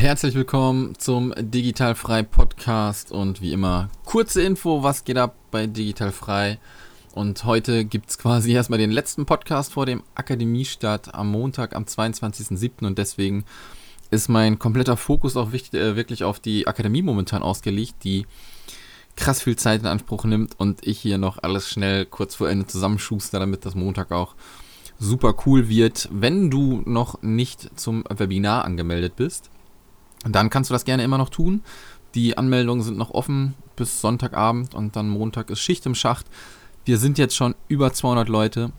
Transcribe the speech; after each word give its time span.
Herzlich 0.00 0.34
willkommen 0.34 0.94
zum 0.96 1.34
Digitalfrei 1.36 2.22
Podcast 2.22 3.12
und 3.12 3.42
wie 3.42 3.52
immer 3.52 3.90
kurze 4.06 4.40
Info, 4.40 4.82
was 4.82 5.04
geht 5.04 5.18
ab 5.18 5.36
bei 5.50 5.66
Digitalfrei. 5.66 6.58
Und 7.12 7.44
heute 7.44 7.84
gibt 7.84 8.08
es 8.08 8.16
quasi 8.16 8.52
erstmal 8.54 8.78
den 8.78 8.92
letzten 8.92 9.26
Podcast 9.26 9.74
vor 9.74 9.84
dem 9.84 10.02
Akademiestart 10.14 11.14
am 11.14 11.30
Montag, 11.30 11.76
am 11.76 11.84
22.07. 11.84 12.86
Und 12.86 12.96
deswegen 12.96 13.44
ist 14.10 14.30
mein 14.30 14.58
kompletter 14.58 14.96
Fokus 14.96 15.36
auch 15.36 15.52
wichtig, 15.52 15.78
äh, 15.78 15.96
wirklich 15.96 16.24
auf 16.24 16.40
die 16.40 16.66
Akademie 16.66 17.02
momentan 17.02 17.42
ausgelegt, 17.42 17.96
die 18.02 18.26
krass 19.16 19.42
viel 19.42 19.56
Zeit 19.56 19.82
in 19.82 19.86
Anspruch 19.86 20.24
nimmt 20.24 20.58
und 20.58 20.86
ich 20.86 20.98
hier 20.98 21.18
noch 21.18 21.42
alles 21.42 21.68
schnell 21.68 22.06
kurz 22.06 22.36
vor 22.36 22.48
Ende 22.48 22.66
zusammenschuster, 22.66 23.38
damit 23.38 23.66
das 23.66 23.74
Montag 23.74 24.12
auch 24.12 24.34
super 24.98 25.34
cool 25.44 25.68
wird. 25.68 26.08
Wenn 26.10 26.50
du 26.50 26.80
noch 26.86 27.20
nicht 27.20 27.78
zum 27.78 28.02
Webinar 28.08 28.64
angemeldet 28.64 29.16
bist, 29.16 29.50
dann 30.24 30.50
kannst 30.50 30.70
du 30.70 30.74
das 30.74 30.84
gerne 30.84 31.02
immer 31.02 31.18
noch 31.18 31.30
tun. 31.30 31.62
Die 32.14 32.36
Anmeldungen 32.36 32.82
sind 32.82 32.98
noch 32.98 33.10
offen 33.10 33.54
bis 33.76 34.00
Sonntagabend 34.00 34.74
und 34.74 34.96
dann 34.96 35.08
Montag 35.08 35.50
ist 35.50 35.60
Schicht 35.60 35.86
im 35.86 35.94
Schacht. 35.94 36.26
Wir 36.84 36.98
sind 36.98 37.18
jetzt 37.18 37.36
schon 37.36 37.54
über 37.68 37.92
200 37.92 38.28
Leute. 38.28 38.72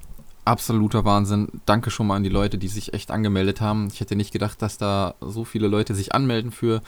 Absoluter 0.43 1.05
Wahnsinn. 1.05 1.47
Danke 1.65 1.91
schon 1.91 2.07
mal 2.07 2.15
an 2.15 2.23
die 2.23 2.29
Leute, 2.29 2.57
die 2.57 2.67
sich 2.67 2.93
echt 2.93 3.11
angemeldet 3.11 3.61
haben. 3.61 3.87
Ich 3.93 3.99
hätte 3.99 4.15
nicht 4.15 4.33
gedacht, 4.33 4.61
dass 4.61 4.77
da 4.77 5.15
so 5.21 5.45
viele 5.45 5.67
Leute 5.67 5.95
sich 5.95 6.13
anmelden 6.13 6.51
für. 6.51 6.81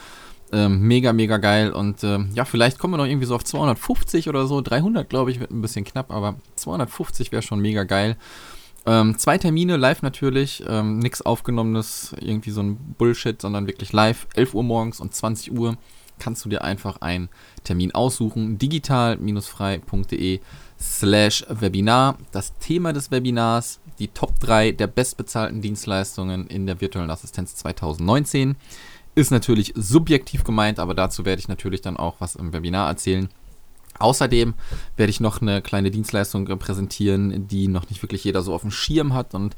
Ähm, 0.52 0.82
mega, 0.82 1.14
mega 1.14 1.38
geil. 1.38 1.72
Und 1.72 2.04
ähm, 2.04 2.30
ja, 2.36 2.46
vielleicht 2.46 2.78
kommen 2.78 2.94
wir 2.94 2.98
noch 2.98 3.06
irgendwie 3.06 3.26
so 3.26 3.36
auf 3.36 3.44
250 3.44 4.28
oder 4.28 4.48
so. 4.48 4.62
300, 4.62 5.10
glaube 5.10 5.32
ich, 5.32 5.40
wird 5.40 5.52
ein 5.52 5.62
bisschen 5.62 5.86
knapp, 5.86 6.12
aber 6.12 6.36
250 6.56 7.32
wäre 7.32 7.42
schon 7.42 7.60
mega 7.60 7.84
geil. 7.84 8.18
Ähm, 8.86 9.18
zwei 9.18 9.38
Termine 9.38 9.78
live 9.78 10.02
natürlich, 10.02 10.64
ähm, 10.68 11.00
nichts 11.00 11.22
aufgenommenes, 11.22 12.14
irgendwie 12.20 12.52
so 12.52 12.62
ein 12.62 12.76
Bullshit, 12.98 13.42
sondern 13.42 13.68
wirklich 13.68 13.94
live. 13.94 14.28
11 14.36 14.54
Uhr 14.54 14.64
morgens 14.64 15.00
und 15.00 15.14
20 15.14 15.54
Uhr 15.54 15.78
kannst 16.20 16.44
du 16.46 16.50
dir 16.50 16.64
einfach 16.64 17.02
einen 17.02 17.30
Termin 17.64 17.94
aussuchen. 17.94 18.58
digital-frei.de 18.58 20.40
slash 20.80 21.46
Webinar. 21.50 22.18
Das 22.32 22.58
Thema 22.58 22.94
des 22.94 23.10
Webinars, 23.12 23.80
die 24.00 24.10
Top 24.10 24.40
3 24.40 24.72
der 24.72 24.88
bestbezahlten 24.88 25.62
Dienstleistungen 25.62 26.48
in 26.48 26.66
der 26.66 26.82
virtuellen 26.82 27.10
Assistenz 27.10 27.56
2019. 27.56 28.56
Ist 29.16 29.32
natürlich 29.32 29.74
subjektiv 29.76 30.44
gemeint, 30.44 30.80
aber 30.80 30.94
dazu 30.94 31.24
werde 31.24 31.40
ich 31.40 31.48
natürlich 31.48 31.82
dann 31.82 31.98
auch 31.98 32.16
was 32.20 32.36
im 32.36 32.52
Webinar 32.52 32.90
erzählen. 32.90 33.30
Außerdem 34.04 34.54
werde 34.98 35.10
ich 35.10 35.22
noch 35.22 35.42
eine 35.42 35.62
kleine 35.62 35.90
Dienstleistung 35.90 36.46
präsentieren, 36.60 37.48
die 37.48 37.70
noch 37.70 37.90
nicht 37.90 38.02
wirklich 38.04 38.24
jeder 38.24 38.42
so 38.42 38.54
auf 38.54 38.62
dem 38.62 38.72
Schirm 38.72 39.14
hat. 39.14 39.34
Und 39.34 39.56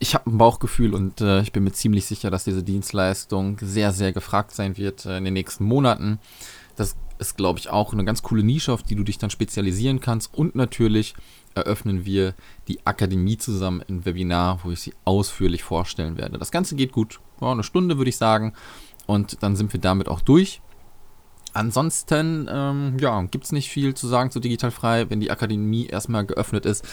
ich 0.00 0.14
habe 0.14 0.28
ein 0.28 0.36
Bauchgefühl 0.36 0.94
und 0.94 1.20
äh, 1.20 1.42
ich 1.42 1.52
bin 1.52 1.62
mir 1.62 1.70
ziemlich 1.70 2.06
sicher, 2.06 2.28
dass 2.28 2.42
diese 2.42 2.64
Dienstleistung 2.64 3.58
sehr, 3.60 3.92
sehr 3.92 4.12
gefragt 4.12 4.50
sein 4.52 4.76
wird 4.76 5.06
äh, 5.06 5.16
in 5.16 5.24
den 5.24 5.34
nächsten 5.34 5.64
Monaten. 5.64 6.18
Das 6.74 6.96
ist, 7.20 7.36
glaube 7.36 7.60
ich, 7.60 7.70
auch 7.70 7.92
eine 7.92 8.04
ganz 8.04 8.22
coole 8.22 8.42
Nische, 8.42 8.72
auf 8.72 8.82
die 8.82 8.96
du 8.96 9.04
dich 9.04 9.18
dann 9.18 9.30
spezialisieren 9.30 10.00
kannst. 10.00 10.34
Und 10.34 10.56
natürlich 10.56 11.14
eröffnen 11.54 12.04
wir 12.04 12.34
die 12.66 12.84
Akademie 12.84 13.38
zusammen 13.38 13.84
im 13.86 14.04
Webinar, 14.04 14.58
wo 14.64 14.72
ich 14.72 14.80
sie 14.80 14.94
ausführlich 15.04 15.62
vorstellen 15.62 16.16
werde. 16.16 16.36
Das 16.36 16.50
Ganze 16.50 16.74
geht 16.74 16.90
gut, 16.90 17.20
ja, 17.40 17.52
eine 17.52 17.62
Stunde 17.62 17.96
würde 17.96 18.08
ich 18.08 18.16
sagen. 18.16 18.54
Und 19.06 19.40
dann 19.44 19.54
sind 19.54 19.72
wir 19.72 19.80
damit 19.80 20.08
auch 20.08 20.20
durch. 20.20 20.60
Ansonsten, 21.52 22.48
ähm, 22.50 22.96
ja, 22.98 23.22
gibt 23.22 23.44
es 23.44 23.52
nicht 23.52 23.70
viel 23.70 23.94
zu 23.94 24.08
sagen 24.08 24.30
zu 24.30 24.40
Digital 24.40 24.70
Frei. 24.70 25.10
Wenn 25.10 25.20
die 25.20 25.30
Akademie 25.30 25.86
erstmal 25.86 26.24
geöffnet 26.24 26.66
ist, 26.66 26.84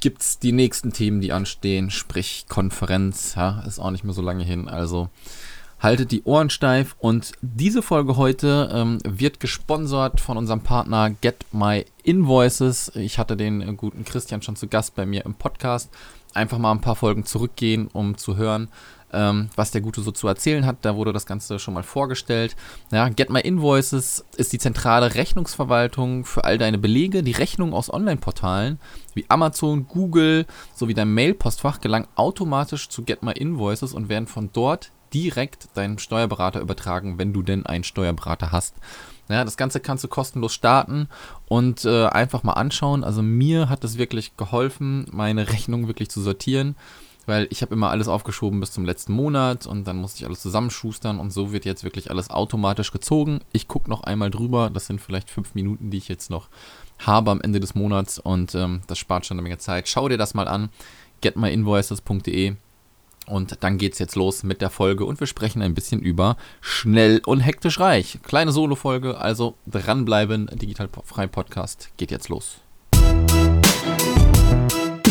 gibt 0.00 0.22
es 0.22 0.38
die 0.38 0.52
nächsten 0.52 0.92
Themen, 0.92 1.20
die 1.20 1.32
anstehen. 1.32 1.90
Sprich, 1.90 2.46
Konferenz, 2.48 3.34
ja, 3.36 3.62
ist 3.66 3.78
auch 3.78 3.90
nicht 3.90 4.04
mehr 4.04 4.14
so 4.14 4.22
lange 4.22 4.44
hin. 4.44 4.68
Also 4.68 5.08
haltet 5.82 6.12
die 6.12 6.22
Ohren 6.24 6.50
steif. 6.50 6.96
Und 6.98 7.32
diese 7.40 7.82
Folge 7.82 8.16
heute 8.16 8.70
ähm, 8.72 8.98
wird 9.04 9.40
gesponsert 9.40 10.20
von 10.20 10.36
unserem 10.36 10.60
Partner 10.60 11.10
Get 11.10 11.44
My 11.52 11.84
Invoices. 12.04 12.92
Ich 12.94 13.18
hatte 13.18 13.36
den 13.36 13.60
äh, 13.60 13.74
guten 13.74 14.04
Christian 14.04 14.42
schon 14.42 14.56
zu 14.56 14.68
Gast 14.68 14.94
bei 14.94 15.04
mir 15.04 15.24
im 15.26 15.34
Podcast. 15.34 15.90
Einfach 16.34 16.58
mal 16.58 16.72
ein 16.72 16.80
paar 16.80 16.96
Folgen 16.96 17.24
zurückgehen, 17.24 17.88
um 17.92 18.16
zu 18.16 18.36
hören, 18.36 18.68
ähm, 19.12 19.50
was 19.54 19.70
der 19.70 19.80
Gute 19.80 20.00
so 20.00 20.10
zu 20.12 20.28
erzählen 20.28 20.64
hat. 20.64 20.78
Da 20.82 20.96
wurde 20.96 21.12
das 21.12 21.26
Ganze 21.26 21.58
schon 21.58 21.74
mal 21.74 21.82
vorgestellt. 21.82 22.56
Ja, 22.90 23.08
Get 23.08 23.30
My 23.30 23.40
Invoices 23.40 24.24
ist 24.36 24.52
die 24.52 24.58
zentrale 24.58 25.14
Rechnungsverwaltung 25.14 26.24
für 26.24 26.44
all 26.44 26.58
deine 26.58 26.78
Belege. 26.78 27.22
Die 27.22 27.32
Rechnungen 27.32 27.74
aus 27.74 27.92
Online-Portalen 27.92 28.78
wie 29.14 29.26
Amazon, 29.28 29.86
Google 29.88 30.46
sowie 30.74 30.94
dein 30.94 31.12
Mail-Postfach 31.12 31.80
gelangen 31.80 32.08
automatisch 32.14 32.88
zu 32.88 33.02
Get 33.02 33.22
My 33.22 33.32
Invoices 33.32 33.92
und 33.92 34.08
werden 34.08 34.26
von 34.26 34.50
dort 34.52 34.90
direkt 35.12 35.68
deinem 35.74 35.98
Steuerberater 35.98 36.60
übertragen, 36.60 37.18
wenn 37.18 37.32
du 37.32 37.42
denn 37.42 37.66
einen 37.66 37.84
Steuerberater 37.84 38.52
hast. 38.52 38.74
Ja, 39.28 39.44
das 39.44 39.56
Ganze 39.56 39.80
kannst 39.80 40.04
du 40.04 40.08
kostenlos 40.08 40.52
starten 40.52 41.08
und 41.46 41.84
äh, 41.84 42.06
einfach 42.06 42.42
mal 42.42 42.54
anschauen. 42.54 43.04
Also 43.04 43.22
mir 43.22 43.68
hat 43.68 43.84
es 43.84 43.98
wirklich 43.98 44.36
geholfen, 44.36 45.06
meine 45.10 45.48
Rechnung 45.52 45.86
wirklich 45.86 46.10
zu 46.10 46.20
sortieren 46.20 46.76
weil 47.26 47.46
ich 47.50 47.62
habe 47.62 47.74
immer 47.74 47.90
alles 47.90 48.08
aufgeschoben 48.08 48.60
bis 48.60 48.72
zum 48.72 48.84
letzten 48.84 49.12
Monat 49.12 49.66
und 49.66 49.86
dann 49.86 49.96
musste 49.96 50.18
ich 50.18 50.26
alles 50.26 50.40
zusammenschustern 50.40 51.18
und 51.18 51.32
so 51.32 51.52
wird 51.52 51.64
jetzt 51.64 51.84
wirklich 51.84 52.10
alles 52.10 52.30
automatisch 52.30 52.90
gezogen. 52.90 53.40
Ich 53.52 53.68
gucke 53.68 53.88
noch 53.88 54.02
einmal 54.02 54.30
drüber, 54.30 54.70
das 54.70 54.86
sind 54.86 55.00
vielleicht 55.00 55.30
fünf 55.30 55.54
Minuten, 55.54 55.90
die 55.90 55.98
ich 55.98 56.08
jetzt 56.08 56.30
noch 56.30 56.48
habe 56.98 57.30
am 57.30 57.40
Ende 57.40 57.60
des 57.60 57.74
Monats 57.74 58.18
und 58.18 58.54
ähm, 58.54 58.82
das 58.86 58.98
spart 58.98 59.26
schon 59.26 59.36
eine 59.36 59.42
Menge 59.42 59.58
Zeit. 59.58 59.88
Schau 59.88 60.08
dir 60.08 60.18
das 60.18 60.34
mal 60.34 60.48
an, 60.48 60.70
getmyinvoices.de 61.20 62.56
und 63.26 63.58
dann 63.60 63.78
geht's 63.78 63.98
jetzt 63.98 64.16
los 64.16 64.42
mit 64.42 64.60
der 64.60 64.70
Folge 64.70 65.04
und 65.04 65.20
wir 65.20 65.26
sprechen 65.26 65.62
ein 65.62 65.74
bisschen 65.74 66.00
über 66.00 66.36
schnell 66.60 67.20
und 67.26 67.40
hektisch 67.40 67.80
reich. 67.80 68.18
Kleine 68.22 68.52
Solo-Folge, 68.52 69.18
also 69.18 69.54
dranbleiben, 69.66 70.48
Digital 70.52 70.88
Frei 71.04 71.26
Podcast 71.26 71.90
geht 71.96 72.10
jetzt 72.10 72.28
los. 72.28 72.56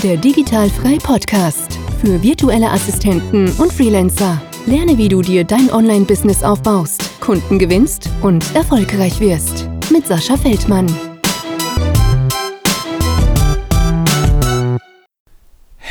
Der 0.04 0.18
Digital 0.18 0.70
Frei 0.70 0.98
Podcast 0.98 1.78
für 2.02 2.24
virtuelle 2.24 2.72
Assistenten 2.72 3.52
und 3.60 3.72
Freelancer. 3.72 4.42
Lerne, 4.66 4.98
wie 4.98 5.10
du 5.10 5.22
dir 5.22 5.44
dein 5.44 5.72
Online-Business 5.72 6.44
aufbaust, 6.44 7.20
Kunden 7.20 7.60
gewinnst 7.60 8.10
und 8.22 8.56
erfolgreich 8.56 9.20
wirst. 9.20 9.68
Mit 9.92 10.08
Sascha 10.08 10.38
Feldmann. 10.38 10.88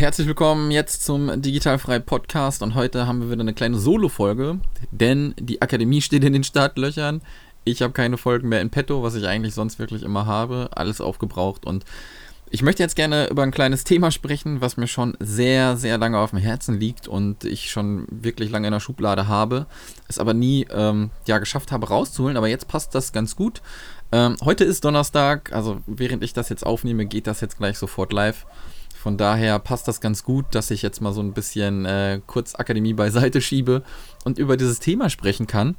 Herzlich 0.00 0.26
willkommen 0.26 0.70
jetzt 0.70 1.04
zum 1.04 1.42
Digitalfrei 1.42 1.98
Podcast 1.98 2.62
und 2.62 2.74
heute 2.74 3.06
haben 3.06 3.20
wir 3.20 3.30
wieder 3.30 3.42
eine 3.42 3.52
kleine 3.52 3.78
Solo-Folge, 3.78 4.58
denn 4.90 5.34
die 5.38 5.60
Akademie 5.60 6.00
steht 6.00 6.24
in 6.24 6.32
den 6.32 6.42
Startlöchern. 6.42 7.20
Ich 7.64 7.82
habe 7.82 7.92
keine 7.92 8.16
Folgen 8.16 8.48
mehr 8.48 8.62
in 8.62 8.70
petto, 8.70 9.02
was 9.02 9.14
ich 9.14 9.26
eigentlich 9.26 9.52
sonst 9.52 9.78
wirklich 9.78 10.02
immer 10.02 10.24
habe. 10.24 10.70
Alles 10.72 11.02
aufgebraucht 11.02 11.66
und 11.66 11.84
ich 12.48 12.62
möchte 12.62 12.82
jetzt 12.82 12.96
gerne 12.96 13.28
über 13.28 13.42
ein 13.42 13.50
kleines 13.50 13.84
Thema 13.84 14.10
sprechen, 14.10 14.62
was 14.62 14.78
mir 14.78 14.86
schon 14.86 15.18
sehr, 15.20 15.76
sehr 15.76 15.98
lange 15.98 16.18
auf 16.18 16.30
dem 16.30 16.38
Herzen 16.38 16.80
liegt 16.80 17.06
und 17.06 17.44
ich 17.44 17.70
schon 17.70 18.06
wirklich 18.10 18.48
lange 18.48 18.68
in 18.68 18.72
der 18.72 18.80
Schublade 18.80 19.28
habe, 19.28 19.66
es 20.08 20.18
aber 20.18 20.32
nie 20.32 20.66
ähm, 20.72 21.10
ja, 21.26 21.36
geschafft 21.36 21.72
habe 21.72 21.88
rauszuholen, 21.88 22.38
aber 22.38 22.48
jetzt 22.48 22.68
passt 22.68 22.94
das 22.94 23.12
ganz 23.12 23.36
gut. 23.36 23.60
Ähm, 24.12 24.36
heute 24.42 24.64
ist 24.64 24.82
Donnerstag, 24.82 25.52
also 25.52 25.82
während 25.86 26.24
ich 26.24 26.32
das 26.32 26.48
jetzt 26.48 26.64
aufnehme, 26.64 27.04
geht 27.04 27.26
das 27.26 27.42
jetzt 27.42 27.58
gleich 27.58 27.76
sofort 27.76 28.14
live. 28.14 28.46
Von 29.00 29.16
daher 29.16 29.58
passt 29.58 29.88
das 29.88 30.02
ganz 30.02 30.24
gut, 30.24 30.44
dass 30.50 30.70
ich 30.70 30.82
jetzt 30.82 31.00
mal 31.00 31.14
so 31.14 31.22
ein 31.22 31.32
bisschen 31.32 31.86
äh, 31.86 32.20
kurz 32.26 32.54
Akademie 32.54 32.92
beiseite 32.92 33.40
schiebe 33.40 33.82
und 34.24 34.38
über 34.38 34.58
dieses 34.58 34.78
Thema 34.78 35.08
sprechen 35.08 35.46
kann. 35.46 35.74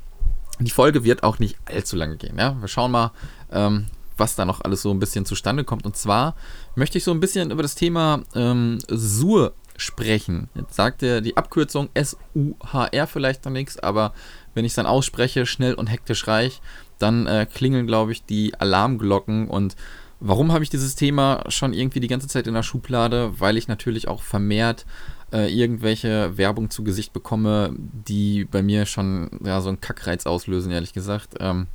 Die 0.60 0.72
Folge 0.72 1.04
wird 1.04 1.22
auch 1.22 1.38
nicht 1.38 1.56
allzu 1.66 1.96
lange 1.96 2.18
gehen. 2.18 2.40
Ja? 2.40 2.60
Wir 2.60 2.68
schauen 2.68 2.90
mal, 2.90 3.12
ähm, 3.52 3.86
was 4.18 4.36
da 4.36 4.44
noch 4.44 4.62
alles 4.62 4.82
so 4.82 4.90
ein 4.90 4.98
bisschen 4.98 5.26
zustande 5.26 5.64
kommt. 5.64 5.86
Und 5.86 5.96
zwar 5.96 6.36
möchte 6.74 6.98
ich 6.98 7.04
so 7.04 7.12
ein 7.12 7.20
bisschen 7.20 7.52
über 7.52 7.62
das 7.62 7.76
Thema 7.76 8.24
ähm, 8.34 8.80
SUR 8.90 9.54
sprechen. 9.78 10.50
Jetzt 10.56 10.74
sagt 10.74 11.04
er 11.04 11.22
die 11.22 11.38
Abkürzung 11.38 11.90
S-U-H-R 11.94 13.06
vielleicht 13.06 13.46
noch 13.46 13.52
nichts, 13.52 13.78
aber 13.78 14.14
wenn 14.56 14.66
ich 14.66 14.72
es 14.72 14.76
dann 14.76 14.88
ausspreche, 14.88 15.46
schnell 15.46 15.76
und 15.76 15.88
hektisch 15.88 16.28
reich, 16.28 16.60
dann 16.98 17.28
äh, 17.28 17.46
klingeln, 17.46 17.86
glaube 17.86 18.14
ich, 18.14 18.24
die 18.26 18.56
Alarmglocken. 18.60 19.48
Und 19.48 19.76
warum 20.22 20.54
habe 20.54 20.64
ich 20.64 20.70
dieses 20.70 20.96
Thema 20.96 21.44
schon 21.50 21.74
irgendwie 21.74 22.00
die 22.00 22.08
ganze 22.08 22.28
Zeit 22.28 22.48
in 22.48 22.54
der 22.54 22.64
Schublade? 22.64 23.40
Weil 23.40 23.58
ich 23.58 23.68
natürlich 23.68 24.08
auch 24.08 24.22
vermehrt 24.22 24.86
äh, 25.34 25.54
irgendwelche 25.54 26.38
Werbung 26.38 26.70
zu 26.70 26.84
Gesicht 26.84 27.12
bekomme, 27.12 27.74
die 27.78 28.46
bei 28.46 28.62
mir 28.62 28.86
schon 28.86 29.30
ja, 29.44 29.60
so 29.60 29.70
einen 29.70 29.82
Kackreiz 29.82 30.26
auslösen, 30.26 30.72
ehrlich 30.72 30.94
gesagt. 30.94 31.36
Ähm, 31.40 31.68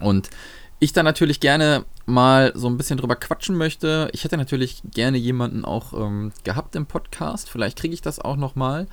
und 0.00 0.30
ich 0.78 0.92
da 0.92 1.02
natürlich 1.02 1.40
gerne 1.40 1.84
mal 2.06 2.52
so 2.54 2.68
ein 2.68 2.76
bisschen 2.76 2.98
drüber 2.98 3.16
quatschen 3.16 3.56
möchte. 3.56 4.08
Ich 4.12 4.24
hätte 4.24 4.36
natürlich 4.36 4.82
gerne 4.90 5.18
jemanden 5.18 5.64
auch 5.64 5.92
ähm, 5.92 6.32
gehabt 6.44 6.74
im 6.76 6.86
Podcast. 6.86 7.48
Vielleicht 7.50 7.78
kriege 7.78 7.94
ich 7.94 8.02
das 8.02 8.18
auch 8.18 8.36
noch 8.36 8.56
mal. 8.56 8.86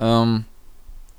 Ähm, 0.00 0.44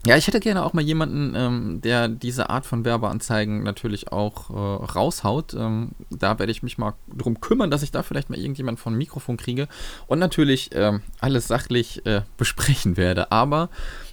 ja, 0.06 0.18
ich 0.18 0.26
hätte 0.26 0.40
gerne 0.40 0.66
auch 0.66 0.74
mal 0.74 0.82
jemanden, 0.82 1.34
ähm, 1.36 1.82
der 1.82 2.08
diese 2.08 2.50
Art 2.50 2.66
von 2.66 2.86
Werbeanzeigen 2.86 3.62
natürlich 3.62 4.12
auch 4.12 4.50
äh, 4.50 4.86
raushaut. 4.86 5.54
Ähm, 5.54 5.92
da 6.10 6.40
werde 6.40 6.52
ich 6.52 6.64
mich 6.64 6.80
mal 6.80 6.96
drum 7.16 7.40
kümmern, 7.40 7.70
dass 7.70 7.84
ich 7.84 7.92
da 7.92 8.02
vielleicht 8.02 8.30
mal 8.30 8.40
irgendjemand 8.40 8.80
von 8.80 8.96
Mikrofon 8.96 9.38
kriege 9.38 9.68
und 10.08 10.18
natürlich 10.18 10.72
ähm, 10.74 11.02
alles 11.20 11.48
sachlich 11.48 12.04
äh, 12.08 12.22
besprechen 12.38 12.98
werde. 12.98 13.32
Aber 13.32 13.70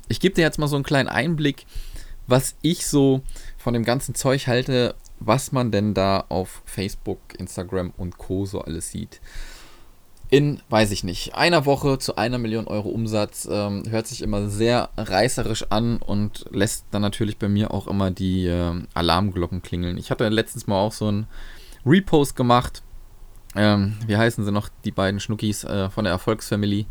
ich 0.09 0.21
gebe 0.21 0.35
dir 0.35 0.43
jetzt 0.43 0.59
mal 0.59 0.69
so 0.69 0.77
einen 0.77 0.85
kleinen 0.85 1.09
Einblick, 1.09 1.65
was 2.27 2.57
ich 2.61 2.87
so 2.87 3.23
von 3.57 3.73
dem 3.73 3.85
ganzen 3.85 4.15
Zeug 4.15 4.47
halte, 4.47 4.95
was 5.21 5.53
man 5.53 5.71
denn 5.71 5.95
da 5.95 6.25
auf 6.29 6.63
Facebook, 6.67 7.19
Instagram 7.39 7.93
und 7.97 8.19
Co. 8.19 8.45
so 8.45 8.61
alles 8.61 8.91
sieht. 8.91 9.21
In, 10.31 10.61
weiß 10.69 10.91
ich 10.91 11.05
nicht, 11.05 11.35
einer 11.35 11.65
Woche 11.65 11.99
zu 11.99 12.17
einer 12.17 12.37
Million 12.37 12.67
Euro 12.67 12.91
Umsatz 12.91 13.49
ähm, 13.51 13.85
hört 13.89 14.07
sich 14.07 14.21
immer 14.21 14.49
sehr 14.49 14.91
reißerisch 14.99 15.67
an 15.71 15.97
und 15.97 16.45
lässt 16.51 16.85
dann 16.91 17.01
natürlich 17.01 17.39
bei 17.39 17.49
mir 17.49 17.73
auch 17.73 17.87
immer 17.87 18.11
die 18.11 18.47
äh, 18.47 18.75
Alarmglocken 18.93 19.63
klingeln. 19.63 19.97
Ich 19.97 20.11
hatte 20.11 20.29
letztens 20.29 20.67
mal 20.67 20.77
auch 20.77 20.93
so 20.93 21.11
ein 21.11 21.27
Repost 21.87 22.37
gemacht. 22.37 22.83
Ähm, 23.57 23.97
wie 24.07 24.19
heißen 24.19 24.45
sie 24.45 24.53
noch, 24.53 24.69
die 24.85 24.91
beiden 24.91 25.19
Schnuckis 25.19 25.65
äh, 25.65 25.89
von 25.89 26.05
der 26.05 26.13
Erfolgsfamily? 26.13 26.87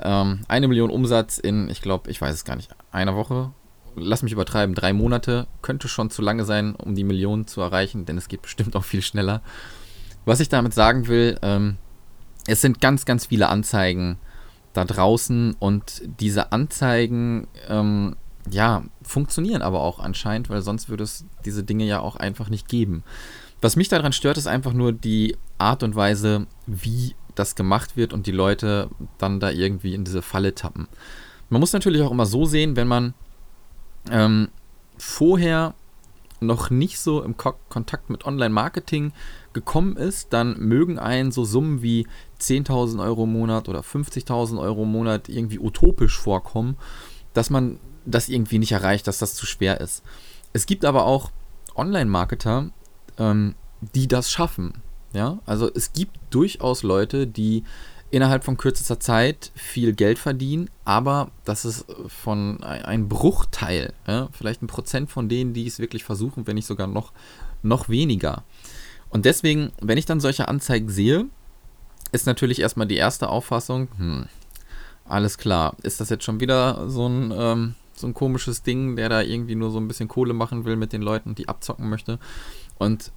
Ähm, 0.00 0.40
eine 0.48 0.66
Million 0.66 0.90
Umsatz 0.90 1.38
in, 1.38 1.70
ich 1.70 1.82
glaube, 1.82 2.10
ich 2.10 2.20
weiß 2.20 2.34
es 2.34 2.44
gar 2.44 2.56
nicht, 2.56 2.70
einer 2.90 3.14
Woche 3.14 3.52
lass 3.96 4.22
mich 4.22 4.32
übertreiben, 4.32 4.74
drei 4.74 4.92
Monate 4.92 5.46
könnte 5.62 5.88
schon 5.88 6.10
zu 6.10 6.22
lange 6.22 6.44
sein, 6.44 6.74
um 6.74 6.94
die 6.94 7.04
Millionen 7.04 7.46
zu 7.46 7.60
erreichen, 7.60 8.04
denn 8.04 8.18
es 8.18 8.28
geht 8.28 8.42
bestimmt 8.42 8.76
auch 8.76 8.84
viel 8.84 9.02
schneller. 9.02 9.42
Was 10.24 10.40
ich 10.40 10.48
damit 10.48 10.74
sagen 10.74 11.08
will, 11.08 11.38
ähm, 11.42 11.76
es 12.50 12.60
sind 12.60 12.80
ganz, 12.80 13.04
ganz 13.04 13.26
viele 13.26 13.48
Anzeigen 13.48 14.18
da 14.72 14.84
draußen 14.84 15.54
und 15.58 16.02
diese 16.20 16.52
Anzeigen, 16.52 17.46
ähm, 17.68 18.16
ja, 18.50 18.84
funktionieren 19.02 19.62
aber 19.62 19.80
auch 19.80 20.00
anscheinend, 20.00 20.48
weil 20.50 20.62
sonst 20.62 20.88
würde 20.88 21.04
es 21.04 21.24
diese 21.44 21.62
Dinge 21.62 21.84
ja 21.84 22.00
auch 22.00 22.16
einfach 22.16 22.48
nicht 22.48 22.68
geben. 22.68 23.04
Was 23.60 23.76
mich 23.76 23.88
daran 23.88 24.12
stört, 24.12 24.38
ist 24.38 24.46
einfach 24.46 24.72
nur 24.72 24.92
die 24.92 25.36
Art 25.58 25.82
und 25.82 25.94
Weise, 25.94 26.46
wie 26.66 27.14
das 27.34 27.54
gemacht 27.54 27.96
wird 27.96 28.12
und 28.12 28.26
die 28.26 28.32
Leute 28.32 28.90
dann 29.18 29.38
da 29.38 29.50
irgendwie 29.50 29.94
in 29.94 30.04
diese 30.04 30.22
Falle 30.22 30.54
tappen. 30.54 30.88
Man 31.50 31.60
muss 31.60 31.72
natürlich 31.72 32.02
auch 32.02 32.10
immer 32.10 32.26
so 32.26 32.46
sehen, 32.46 32.76
wenn 32.76 32.88
man 32.88 33.14
ähm, 34.10 34.48
vorher 34.98 35.74
noch 36.40 36.70
nicht 36.70 36.98
so 36.98 37.22
im 37.22 37.36
Ko 37.36 37.54
Kontakt 37.68 38.10
mit 38.10 38.24
Online-Marketing 38.24 39.12
gekommen 39.52 39.96
ist, 39.96 40.32
dann 40.32 40.58
mögen 40.58 40.98
einen 40.98 41.32
so 41.32 41.44
Summen 41.44 41.82
wie 41.82 42.06
10.000 42.40 43.02
Euro 43.02 43.24
im 43.24 43.32
Monat 43.32 43.68
oder 43.68 43.80
50.000 43.80 44.60
Euro 44.60 44.84
im 44.84 44.92
Monat 44.92 45.28
irgendwie 45.28 45.58
utopisch 45.58 46.18
vorkommen, 46.18 46.76
dass 47.34 47.50
man 47.50 47.78
das 48.06 48.28
irgendwie 48.28 48.58
nicht 48.58 48.72
erreicht, 48.72 49.06
dass 49.06 49.18
das 49.18 49.34
zu 49.34 49.46
schwer 49.46 49.80
ist. 49.80 50.02
Es 50.52 50.66
gibt 50.66 50.84
aber 50.84 51.04
auch 51.04 51.30
Online-Marketer, 51.76 52.70
ähm, 53.18 53.54
die 53.94 54.08
das 54.08 54.30
schaffen. 54.30 54.82
Ja, 55.12 55.40
also 55.44 55.68
es 55.72 55.92
gibt 55.92 56.18
durchaus 56.30 56.82
Leute, 56.82 57.26
die 57.26 57.64
innerhalb 58.10 58.44
von 58.44 58.56
kürzester 58.56 58.98
Zeit 58.98 59.52
viel 59.54 59.92
Geld 59.92 60.18
verdienen, 60.18 60.68
aber 60.84 61.30
das 61.44 61.64
ist 61.64 61.86
von 62.08 62.62
ein 62.62 63.08
Bruchteil, 63.08 63.92
ja, 64.06 64.28
vielleicht 64.32 64.62
ein 64.62 64.66
Prozent 64.66 65.10
von 65.10 65.28
denen, 65.28 65.54
die 65.54 65.66
es 65.66 65.78
wirklich 65.78 66.04
versuchen, 66.04 66.46
wenn 66.46 66.56
nicht 66.56 66.66
sogar 66.66 66.86
noch, 66.86 67.12
noch 67.62 67.88
weniger. 67.88 68.42
Und 69.10 69.24
deswegen, 69.24 69.72
wenn 69.80 69.98
ich 69.98 70.06
dann 70.06 70.20
solche 70.20 70.48
Anzeigen 70.48 70.88
sehe, 70.88 71.26
ist 72.12 72.26
natürlich 72.26 72.60
erstmal 72.60 72.86
die 72.86 72.96
erste 72.96 73.28
Auffassung, 73.28 73.88
hm, 73.96 74.26
alles 75.04 75.38
klar, 75.38 75.76
ist 75.82 76.00
das 76.00 76.10
jetzt 76.10 76.24
schon 76.24 76.40
wieder 76.40 76.88
so 76.88 77.08
ein, 77.08 77.32
ähm, 77.34 77.74
so 77.94 78.06
ein 78.06 78.14
komisches 78.14 78.62
Ding, 78.62 78.96
der 78.96 79.08
da 79.08 79.20
irgendwie 79.22 79.54
nur 79.54 79.70
so 79.70 79.78
ein 79.78 79.88
bisschen 79.88 80.08
Kohle 80.08 80.32
machen 80.32 80.64
will 80.64 80.76
mit 80.76 80.92
den 80.92 81.02
Leuten, 81.02 81.34
die 81.34 81.48
abzocken 81.48 81.88
möchte. 81.88 82.18
Und 82.78 83.12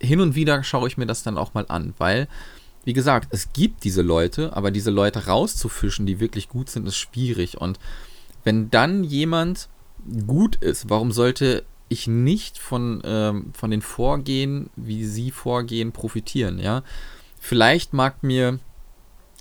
hin 0.00 0.20
und 0.20 0.34
wieder 0.34 0.62
schaue 0.62 0.88
ich 0.88 0.96
mir 0.98 1.06
das 1.06 1.22
dann 1.22 1.38
auch 1.38 1.54
mal 1.54 1.66
an, 1.68 1.94
weil 1.98 2.28
wie 2.86 2.92
gesagt, 2.92 3.28
es 3.32 3.52
gibt 3.52 3.82
diese 3.82 4.00
Leute, 4.00 4.56
aber 4.56 4.70
diese 4.70 4.92
Leute 4.92 5.26
rauszufischen, 5.26 6.06
die 6.06 6.20
wirklich 6.20 6.48
gut 6.48 6.70
sind, 6.70 6.86
ist 6.86 6.96
schwierig. 6.96 7.60
Und 7.60 7.80
wenn 8.44 8.70
dann 8.70 9.02
jemand 9.02 9.68
gut 10.24 10.54
ist, 10.54 10.88
warum 10.88 11.10
sollte 11.10 11.64
ich 11.88 12.06
nicht 12.06 12.58
von, 12.58 13.02
ähm, 13.04 13.50
von 13.54 13.72
den 13.72 13.82
Vorgehen, 13.82 14.70
wie 14.76 15.04
sie 15.04 15.32
vorgehen, 15.32 15.90
profitieren, 15.90 16.60
ja? 16.60 16.84
Vielleicht 17.40 17.92
mag 17.92 18.22
mir 18.22 18.60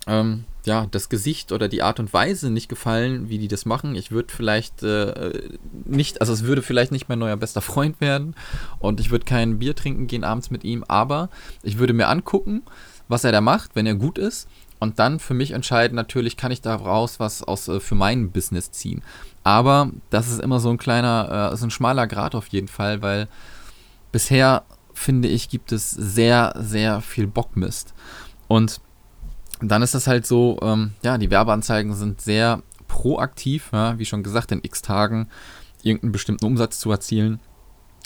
ähm, 0.07 0.45
ja, 0.65 0.87
das 0.89 1.09
Gesicht 1.09 1.51
oder 1.51 1.67
die 1.67 1.83
Art 1.83 1.99
und 1.99 2.13
Weise 2.13 2.49
nicht 2.49 2.67
gefallen, 2.67 3.29
wie 3.29 3.37
die 3.37 3.47
das 3.47 3.65
machen. 3.65 3.93
Ich 3.93 4.09
würde 4.09 4.33
vielleicht 4.33 4.81
äh, 4.81 5.49
nicht, 5.85 6.19
also 6.19 6.33
es 6.33 6.43
würde 6.43 6.63
vielleicht 6.63 6.91
nicht 6.91 7.09
mein 7.09 7.19
neuer 7.19 7.37
bester 7.37 7.61
Freund 7.61 8.01
werden 8.01 8.35
und 8.79 8.99
ich 8.99 9.11
würde 9.11 9.25
kein 9.25 9.59
Bier 9.59 9.75
trinken 9.75 10.07
gehen 10.07 10.23
abends 10.23 10.49
mit 10.49 10.63
ihm, 10.63 10.83
aber 10.87 11.29
ich 11.61 11.77
würde 11.77 11.93
mir 11.93 12.07
angucken, 12.07 12.63
was 13.07 13.23
er 13.23 13.31
da 13.31 13.41
macht, 13.41 13.75
wenn 13.75 13.85
er 13.85 13.95
gut 13.95 14.17
ist. 14.17 14.47
Und 14.79 14.99
dann 14.99 15.19
für 15.19 15.33
mich 15.33 15.51
entscheiden, 15.51 15.95
natürlich 15.95 16.37
kann 16.37 16.51
ich 16.51 16.61
daraus 16.61 17.19
was 17.19 17.41
aus, 17.43 17.67
äh, 17.67 17.79
für 17.79 17.95
mein 17.95 18.31
Business 18.31 18.71
ziehen. 18.71 19.01
Aber 19.43 19.91
das 20.09 20.29
ist 20.29 20.41
immer 20.41 20.59
so 20.59 20.69
ein 20.69 20.77
kleiner, 20.77 21.51
äh, 21.53 21.57
so 21.57 21.65
ein 21.65 21.71
schmaler 21.71 22.07
Grad 22.07 22.35
auf 22.35 22.47
jeden 22.47 22.67
Fall, 22.67 23.01
weil 23.01 23.27
bisher, 24.11 24.63
finde 24.93 25.27
ich, 25.27 25.49
gibt 25.49 25.71
es 25.71 25.91
sehr, 25.91 26.53
sehr 26.57 27.01
viel 27.01 27.27
Bockmist. 27.27 27.93
Und 28.47 28.81
dann 29.61 29.81
ist 29.81 29.95
das 29.95 30.07
halt 30.07 30.25
so, 30.25 30.59
ähm, 30.61 30.93
ja, 31.03 31.17
die 31.17 31.31
Werbeanzeigen 31.31 31.93
sind 31.93 32.21
sehr 32.21 32.61
proaktiv, 32.87 33.69
ja, 33.71 33.97
wie 33.97 34.05
schon 34.05 34.23
gesagt, 34.23 34.51
in 34.51 34.59
x 34.63 34.81
Tagen 34.81 35.27
irgendeinen 35.83 36.11
bestimmten 36.11 36.45
Umsatz 36.45 36.79
zu 36.79 36.91
erzielen. 36.91 37.39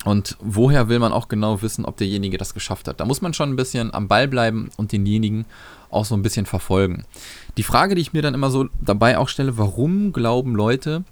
Und 0.06 0.38
woher 0.40 0.88
will 0.88 1.00
man 1.00 1.12
auch 1.12 1.28
genau 1.28 1.62
wissen, 1.62 1.86
ob 1.86 1.98
derjenige 1.98 2.38
das 2.38 2.54
geschafft 2.54 2.88
hat? 2.88 3.00
Da 3.00 3.06
muss 3.06 3.22
man 3.22 3.34
schon 3.34 3.50
ein 3.50 3.56
bisschen 3.58 3.94
am 3.94 4.08
Ball 4.08 4.28
bleiben 4.28 4.70
und 4.78 4.92
denjenigen 4.92 5.46
auch 5.92 6.06
so 6.06 6.16
ein 6.16 6.22
bisschen 6.22 6.46
verfolgen. 6.46 7.04
Die 7.58 7.64
Frage, 7.64 7.96
die 7.96 8.02
ich 8.02 8.14
mir 8.14 8.22
dann 8.22 8.34
immer 8.34 8.50
so 8.50 8.70
dabei 8.80 9.18
auch 9.18 9.28
stelle, 9.28 9.58
warum 9.58 10.14
glauben 10.14 10.56
Leute, 10.56 11.04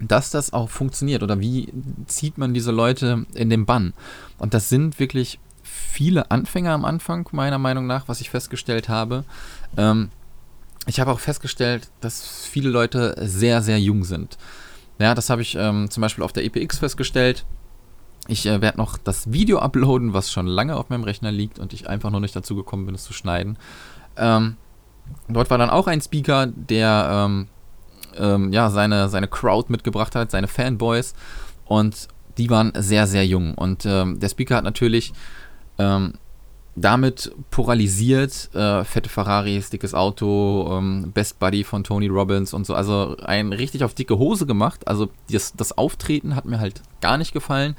dass 0.00 0.30
das 0.30 0.52
auch 0.52 0.68
funktioniert 0.68 1.22
oder 1.22 1.40
wie 1.40 1.72
zieht 2.06 2.36
man 2.36 2.52
diese 2.52 2.72
Leute 2.72 3.26
in 3.34 3.48
den 3.48 3.64
Bann? 3.64 3.94
Und 4.38 4.52
das 4.52 4.68
sind 4.68 4.98
wirklich 4.98 5.38
viele 5.62 6.30
Anfänger 6.30 6.72
am 6.72 6.84
Anfang, 6.84 7.28
meiner 7.32 7.58
Meinung 7.58 7.86
nach, 7.86 8.08
was 8.08 8.20
ich 8.20 8.30
festgestellt 8.30 8.88
habe. 8.88 9.24
Ähm, 9.76 10.10
ich 10.86 11.00
habe 11.00 11.12
auch 11.12 11.20
festgestellt, 11.20 11.90
dass 12.00 12.46
viele 12.46 12.70
Leute 12.70 13.14
sehr, 13.20 13.62
sehr 13.62 13.78
jung 13.78 14.04
sind. 14.04 14.38
Ja, 14.98 15.14
das 15.14 15.30
habe 15.30 15.42
ich 15.42 15.56
ähm, 15.56 15.90
zum 15.90 16.00
Beispiel 16.00 16.24
auf 16.24 16.32
der 16.32 16.44
EPX 16.44 16.78
festgestellt. 16.78 17.44
Ich 18.30 18.46
äh, 18.46 18.60
werde 18.60 18.78
noch 18.78 18.96
das 18.96 19.32
Video 19.32 19.58
uploaden, 19.58 20.14
was 20.14 20.30
schon 20.30 20.46
lange 20.46 20.76
auf 20.76 20.88
meinem 20.88 21.02
Rechner 21.02 21.32
liegt 21.32 21.58
und 21.58 21.72
ich 21.72 21.88
einfach 21.88 22.10
noch 22.10 22.20
nicht 22.20 22.36
dazu 22.36 22.54
gekommen 22.54 22.86
bin, 22.86 22.94
es 22.94 23.02
zu 23.02 23.12
schneiden. 23.12 23.58
Ähm, 24.16 24.56
dort 25.28 25.50
war 25.50 25.58
dann 25.58 25.68
auch 25.68 25.88
ein 25.88 26.00
Speaker, 26.00 26.46
der 26.46 27.08
ähm, 27.12 27.48
ähm, 28.16 28.52
ja, 28.52 28.70
seine, 28.70 29.08
seine 29.08 29.26
Crowd 29.26 29.70
mitgebracht 29.70 30.14
hat, 30.14 30.30
seine 30.30 30.46
Fanboys. 30.46 31.14
Und 31.64 32.06
die 32.38 32.48
waren 32.50 32.72
sehr, 32.76 33.08
sehr 33.08 33.26
jung. 33.26 33.54
Und 33.54 33.84
ähm, 33.84 34.20
der 34.20 34.28
Speaker 34.28 34.56
hat 34.56 34.64
natürlich 34.64 35.12
ähm, 35.78 36.14
damit 36.76 37.32
polarisiert, 37.50 38.54
äh, 38.54 38.84
fette 38.84 39.08
Ferraris, 39.08 39.70
dickes 39.70 39.92
Auto, 39.92 40.78
ähm, 40.78 41.10
Best 41.12 41.40
Buddy 41.40 41.64
von 41.64 41.82
Tony 41.82 42.06
Robbins 42.06 42.54
und 42.54 42.64
so. 42.64 42.74
Also 42.74 43.16
ein 43.24 43.52
richtig 43.52 43.82
auf 43.82 43.94
dicke 43.94 44.18
Hose 44.18 44.46
gemacht. 44.46 44.86
Also 44.86 45.08
das, 45.30 45.52
das 45.56 45.76
Auftreten 45.76 46.36
hat 46.36 46.44
mir 46.44 46.60
halt 46.60 46.80
gar 47.00 47.18
nicht 47.18 47.32
gefallen. 47.32 47.74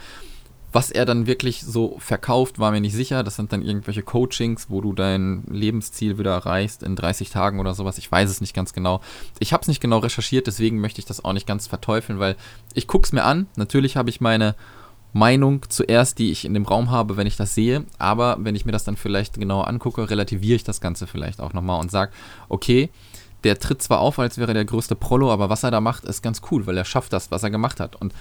Was 0.73 0.89
er 0.89 1.05
dann 1.05 1.27
wirklich 1.27 1.63
so 1.63 1.97
verkauft, 1.99 2.57
war 2.57 2.71
mir 2.71 2.79
nicht 2.79 2.95
sicher. 2.95 3.23
Das 3.23 3.35
sind 3.35 3.51
dann 3.51 3.61
irgendwelche 3.61 4.03
Coachings, 4.03 4.69
wo 4.69 4.79
du 4.79 4.93
dein 4.93 5.43
Lebensziel 5.49 6.17
wieder 6.17 6.31
erreichst 6.31 6.81
in 6.83 6.95
30 6.95 7.29
Tagen 7.29 7.59
oder 7.59 7.73
sowas. 7.73 7.97
Ich 7.97 8.09
weiß 8.09 8.29
es 8.29 8.39
nicht 8.39 8.53
ganz 8.53 8.71
genau. 8.71 9.01
Ich 9.39 9.51
habe 9.51 9.61
es 9.61 9.67
nicht 9.67 9.81
genau 9.81 9.97
recherchiert, 9.97 10.47
deswegen 10.47 10.79
möchte 10.79 10.99
ich 10.99 11.05
das 11.05 11.25
auch 11.25 11.33
nicht 11.33 11.45
ganz 11.47 11.67
verteufeln, 11.67 12.19
weil 12.19 12.37
ich 12.73 12.87
gucke 12.87 13.05
es 13.05 13.11
mir 13.11 13.23
an. 13.23 13.47
Natürlich 13.57 13.97
habe 13.97 14.09
ich 14.09 14.21
meine 14.21 14.55
Meinung 15.13 15.65
zuerst, 15.67 16.19
die 16.19 16.31
ich 16.31 16.45
in 16.45 16.53
dem 16.53 16.65
Raum 16.65 16.89
habe, 16.89 17.17
wenn 17.17 17.27
ich 17.27 17.35
das 17.35 17.53
sehe. 17.53 17.85
Aber 17.97 18.37
wenn 18.39 18.55
ich 18.55 18.65
mir 18.65 18.71
das 18.71 18.85
dann 18.85 18.95
vielleicht 18.95 19.33
genauer 19.39 19.67
angucke, 19.67 20.09
relativiere 20.09 20.55
ich 20.55 20.63
das 20.63 20.79
Ganze 20.79 21.05
vielleicht 21.05 21.41
auch 21.41 21.51
nochmal 21.51 21.81
und 21.81 21.91
sage, 21.91 22.13
okay, 22.47 22.89
der 23.43 23.59
tritt 23.59 23.81
zwar 23.81 23.99
auf, 23.99 24.19
als 24.19 24.37
wäre 24.37 24.53
der 24.53 24.65
größte 24.65 24.95
Prollo, 24.95 25.31
aber 25.31 25.49
was 25.49 25.63
er 25.63 25.71
da 25.71 25.81
macht, 25.81 26.05
ist 26.05 26.21
ganz 26.21 26.41
cool, 26.51 26.67
weil 26.67 26.77
er 26.77 26.85
schafft 26.85 27.11
das, 27.11 27.31
was 27.31 27.43
er 27.43 27.49
gemacht 27.49 27.79
hat. 27.79 27.95
Und 27.95 28.13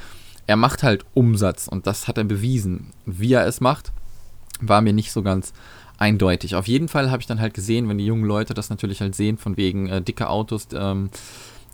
er 0.50 0.57
macht 0.57 0.83
halt 0.83 1.04
Umsatz 1.14 1.69
und 1.69 1.87
das 1.87 2.09
hat 2.09 2.19
er 2.19 2.25
bewiesen. 2.25 2.92
Wie 3.07 3.35
er 3.35 3.47
es 3.47 3.61
macht, 3.61 3.92
war 4.61 4.80
mir 4.80 4.92
nicht 4.92 5.12
so 5.12 5.23
ganz 5.23 5.52
eindeutig. 5.97 6.57
Auf 6.57 6.66
jeden 6.66 6.88
Fall 6.88 7.09
habe 7.12 7.21
ich 7.21 7.28
dann 7.28 7.38
halt 7.38 7.54
gesehen, 7.54 7.88
wenn 7.88 7.99
die 7.99 8.07
jungen 8.07 8.25
Leute 8.25 8.52
das 8.52 8.69
natürlich 8.69 9.00
halt 9.00 9.14
sehen, 9.14 9.38
von 9.38 9.57
wegen 9.57 9.87
äh, 9.87 10.02
dicke 10.02 10.28
Autos, 10.28 10.66
ähm, 10.75 11.11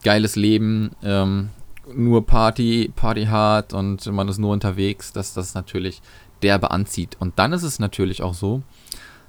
geiles 0.05 0.37
Leben, 0.37 0.91
ähm, 1.03 1.49
nur 1.95 2.27
Party, 2.27 2.93
Party 2.95 3.25
hard 3.25 3.73
und 3.73 4.05
man 4.13 4.29
ist 4.29 4.37
nur 4.37 4.53
unterwegs, 4.53 5.11
dass 5.11 5.33
das 5.33 5.55
natürlich 5.55 6.03
derbe 6.43 6.71
anzieht. 6.71 7.17
Und 7.19 7.39
dann 7.39 7.55
ist 7.55 7.63
es 7.63 7.79
natürlich 7.79 8.21
auch 8.23 8.35
so, 8.35 8.63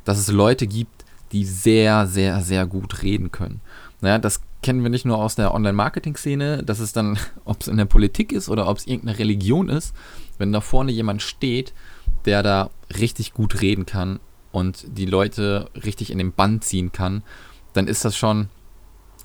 dass 0.04 0.20
es 0.20 0.30
Leute 0.30 0.68
gibt, 0.68 1.06
die 1.32 1.46
sehr, 1.46 2.06
sehr, 2.06 2.42
sehr 2.42 2.66
gut 2.66 3.02
reden 3.02 3.32
können. 3.32 3.62
Naja, 4.02 4.20
das 4.20 4.42
kennen 4.62 4.84
wir 4.84 4.90
nicht 4.90 5.06
nur 5.06 5.18
aus 5.18 5.36
der 5.36 5.54
Online-Marketing-Szene, 5.54 6.64
dass 6.64 6.80
es 6.80 6.94
dann, 6.94 7.18
ob 7.46 7.62
es 7.62 7.68
in 7.68 7.78
der 7.78 7.86
Politik 7.86 8.32
ist 8.32 8.50
oder 8.50 8.68
ob 8.68 8.78
es 8.78 8.88
irgendeine 8.88 9.20
Religion 9.20 9.70
ist, 9.70 9.96
wenn 10.38 10.52
da 10.52 10.62
vorne 10.62 10.92
jemand 10.92 11.22
steht, 11.22 11.74
der 12.26 12.44
da 12.44 12.70
richtig 13.00 13.34
gut 13.34 13.62
reden 13.62 13.86
kann 13.86 14.20
und 14.52 14.86
die 14.88 15.06
Leute 15.06 15.70
richtig 15.84 16.12
in 16.12 16.18
den 16.18 16.34
Bann 16.34 16.62
ziehen 16.62 16.92
kann, 16.92 17.24
dann 17.74 17.88
ist 17.88 18.06
das 18.06 18.16
schon, 18.16 18.50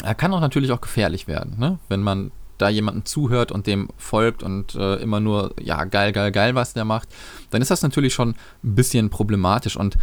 er 0.02 0.14
kann 0.14 0.32
auch 0.32 0.40
natürlich 0.40 0.72
auch 0.72 0.80
gefährlich 0.80 1.26
werden, 1.26 1.58
ne? 1.58 1.78
wenn 1.88 2.02
man 2.02 2.32
da 2.58 2.68
jemanden 2.68 3.04
zuhört 3.04 3.50
und 3.50 3.66
dem 3.66 3.88
folgt 3.96 4.42
und 4.42 4.74
äh, 4.76 4.96
immer 4.96 5.20
nur, 5.20 5.54
ja, 5.60 5.84
geil, 5.84 6.12
geil, 6.12 6.30
geil, 6.30 6.54
was 6.54 6.74
der 6.74 6.84
macht, 6.84 7.08
dann 7.50 7.60
ist 7.60 7.70
das 7.70 7.82
natürlich 7.82 8.14
schon 8.14 8.36
ein 8.62 8.74
bisschen 8.74 9.10
problematisch. 9.10 9.76
Und 9.76 9.98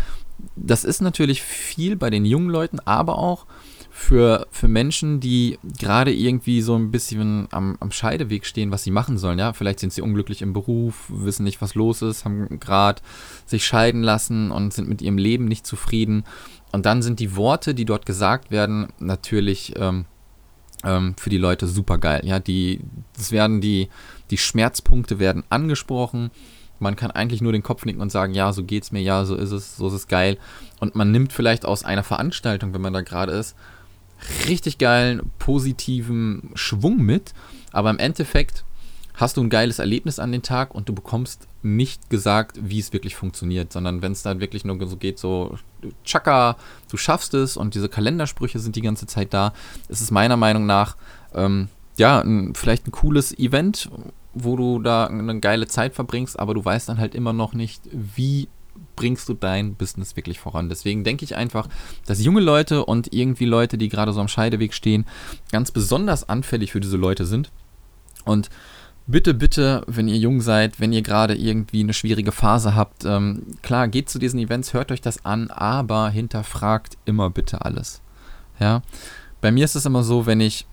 das 0.57 0.83
ist 0.83 1.01
natürlich 1.01 1.41
viel 1.41 1.95
bei 1.95 2.09
den 2.09 2.25
jungen 2.25 2.49
Leuten, 2.49 2.79
aber 2.81 3.17
auch 3.17 3.45
für, 3.99 4.47
für 4.49 4.69
Menschen, 4.69 5.19
die 5.19 5.59
gerade 5.77 6.13
irgendwie 6.13 6.61
so 6.61 6.73
ein 6.75 6.89
bisschen 6.89 7.49
am, 7.51 7.75
am 7.81 7.91
Scheideweg 7.91 8.45
stehen, 8.45 8.71
was 8.71 8.83
sie 8.83 8.91
machen 8.91 9.17
sollen. 9.17 9.37
Ja, 9.37 9.51
vielleicht 9.51 9.81
sind 9.81 9.91
sie 9.91 10.01
unglücklich 10.01 10.41
im 10.41 10.53
Beruf, 10.53 11.05
wissen 11.09 11.43
nicht, 11.43 11.61
was 11.61 11.75
los 11.75 12.01
ist, 12.01 12.23
haben 12.23 12.59
gerade 12.61 13.01
sich 13.45 13.65
scheiden 13.65 14.01
lassen 14.01 14.51
und 14.51 14.73
sind 14.73 14.87
mit 14.87 15.01
ihrem 15.01 15.17
Leben 15.17 15.45
nicht 15.45 15.67
zufrieden. 15.67 16.23
Und 16.71 16.85
dann 16.85 17.01
sind 17.01 17.19
die 17.19 17.35
Worte, 17.35 17.75
die 17.75 17.83
dort 17.83 18.05
gesagt 18.05 18.51
werden, 18.51 18.87
natürlich 18.99 19.73
ähm, 19.75 20.05
ähm, 20.85 21.15
für 21.17 21.29
die 21.29 21.37
Leute 21.37 21.67
super 21.67 21.97
geil. 21.97 22.21
Ja, 22.23 22.39
die, 22.39 22.79
das 23.17 23.33
werden 23.33 23.59
die, 23.59 23.89
die 24.31 24.37
Schmerzpunkte 24.37 25.19
werden 25.19 25.43
angesprochen. 25.49 26.31
Man 26.79 26.95
kann 26.95 27.11
eigentlich 27.11 27.41
nur 27.41 27.51
den 27.51 27.63
Kopf 27.63 27.83
nicken 27.83 28.01
und 28.01 28.13
sagen, 28.13 28.33
ja, 28.33 28.53
so 28.53 28.63
geht's 28.63 28.93
mir, 28.93 29.01
ja, 29.01 29.25
so 29.25 29.35
ist 29.35 29.51
es, 29.51 29.75
so 29.75 29.87
ist 29.87 29.93
es 29.93 30.07
geil. 30.07 30.37
Und 30.79 30.95
man 30.95 31.11
nimmt 31.11 31.33
vielleicht 31.33 31.65
aus 31.65 31.83
einer 31.83 32.03
Veranstaltung, 32.03 32.73
wenn 32.73 32.81
man 32.81 32.93
da 32.93 33.01
gerade 33.01 33.33
ist, 33.33 33.57
richtig 34.47 34.77
geilen, 34.77 35.31
positiven 35.39 36.51
Schwung 36.53 36.97
mit, 36.97 37.33
aber 37.71 37.89
im 37.89 37.99
Endeffekt 37.99 38.63
hast 39.19 39.35
du 39.35 39.43
ein 39.43 39.49
geiles 39.49 39.79
Erlebnis 39.79 40.17
an 40.17 40.31
den 40.31 40.41
Tag 40.41 40.73
und 40.73 40.87
du 40.87 40.93
bekommst 40.93 41.47
nicht 41.61 42.09
gesagt, 42.09 42.57
wie 42.61 42.79
es 42.79 42.93
wirklich 42.93 43.15
funktioniert, 43.15 43.73
sondern 43.73 44.01
wenn 44.01 44.13
es 44.13 44.23
dann 44.23 44.39
wirklich 44.39 44.63
nur 44.63 44.87
so 44.87 44.95
geht, 44.95 45.19
so 45.19 45.57
Chaka, 46.05 46.55
du 46.89 46.95
schaffst 46.95 47.33
es 47.33 47.57
und 47.57 47.75
diese 47.75 47.89
Kalendersprüche 47.89 48.59
sind 48.59 48.77
die 48.77 48.81
ganze 48.81 49.07
Zeit 49.07 49.33
da, 49.33 49.53
ist 49.89 50.01
es 50.01 50.09
meiner 50.09 50.37
Meinung 50.37 50.65
nach 50.65 50.95
ähm, 51.33 51.67
ja 51.97 52.21
ein, 52.21 52.55
vielleicht 52.55 52.87
ein 52.87 52.91
cooles 52.91 53.37
Event, 53.37 53.89
wo 54.33 54.55
du 54.55 54.79
da 54.79 55.07
eine 55.07 55.39
geile 55.41 55.67
Zeit 55.67 55.95
verbringst, 55.95 56.39
aber 56.39 56.53
du 56.53 56.63
weißt 56.63 56.87
dann 56.87 56.97
halt 56.97 57.13
immer 57.13 57.33
noch 57.33 57.53
nicht, 57.53 57.81
wie 57.91 58.47
bringst 58.99 59.29
du 59.29 59.33
dein 59.33 59.75
Business 59.75 60.17
wirklich 60.17 60.39
voran. 60.39 60.67
Deswegen 60.67 61.05
denke 61.05 61.23
ich 61.23 61.37
einfach, 61.37 61.69
dass 62.05 62.21
junge 62.21 62.41
Leute 62.41 62.85
und 62.85 63.13
irgendwie 63.13 63.45
Leute, 63.45 63.77
die 63.77 63.87
gerade 63.87 64.11
so 64.11 64.19
am 64.19 64.27
Scheideweg 64.27 64.73
stehen, 64.73 65.05
ganz 65.53 65.71
besonders 65.71 66.27
anfällig 66.27 66.73
für 66.73 66.81
diese 66.81 66.97
Leute 66.97 67.25
sind. 67.25 67.49
Und 68.25 68.49
bitte, 69.07 69.33
bitte, 69.33 69.83
wenn 69.87 70.09
ihr 70.09 70.17
jung 70.17 70.41
seid, 70.41 70.81
wenn 70.81 70.91
ihr 70.91 71.01
gerade 71.01 71.33
irgendwie 71.33 71.79
eine 71.79 71.93
schwierige 71.93 72.33
Phase 72.33 72.75
habt, 72.75 73.05
ähm, 73.05 73.43
klar, 73.61 73.87
geht 73.87 74.09
zu 74.09 74.19
diesen 74.19 74.37
Events, 74.37 74.73
hört 74.73 74.91
euch 74.91 74.99
das 74.99 75.23
an, 75.23 75.49
aber 75.49 76.09
hinterfragt 76.09 76.97
immer 77.05 77.29
bitte 77.29 77.63
alles. 77.63 78.01
Ja, 78.59 78.81
bei 79.39 79.49
mir 79.49 79.63
ist 79.63 79.75
es 79.75 79.85
immer 79.85 80.03
so, 80.03 80.25
wenn 80.25 80.41
ich 80.41 80.65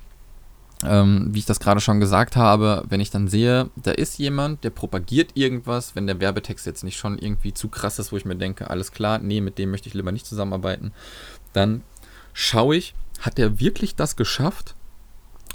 ähm, 0.85 1.29
wie 1.31 1.39
ich 1.39 1.47
das 1.47 1.61
gerade 1.61 1.81
schon 1.81 2.01
gesagt 2.01 2.37
habe, 2.37 2.85
wenn 2.89 3.01
ich 3.01 3.11
dann 3.11 3.29
sehe, 3.29 3.71
da 3.77 3.93
ist 3.93 4.19
jemand, 4.19 4.65
der 4.65 4.71
propagiert 4.71 5.31
irgendwas, 5.35 5.97
wenn 5.97 6.07
der 6.07 6.21
Werbetext 6.21 6.67
jetzt 6.67 6.85
nicht 6.85 6.99
schon 6.99 7.19
irgendwie 7.19 7.55
zu 7.55 7.69
krass 7.69 7.99
ist, 7.99 8.13
wo 8.13 8.17
ich 8.17 8.25
mir 8.25 8.37
denke, 8.37 8.69
alles 8.69 8.93
klar, 8.93 9.19
nee, 9.19 9.41
mit 9.41 9.59
dem 9.59 9.71
möchte 9.71 9.89
ich 9.89 9.95
lieber 9.95 10.13
nicht 10.13 10.27
zusammenarbeiten, 10.27 10.93
dann 11.53 11.83
schaue 12.33 12.77
ich, 12.77 12.95
hat 13.21 13.39
der 13.39 13.59
wirklich 13.61 13.97
das 13.97 14.17
geschafft, 14.17 14.75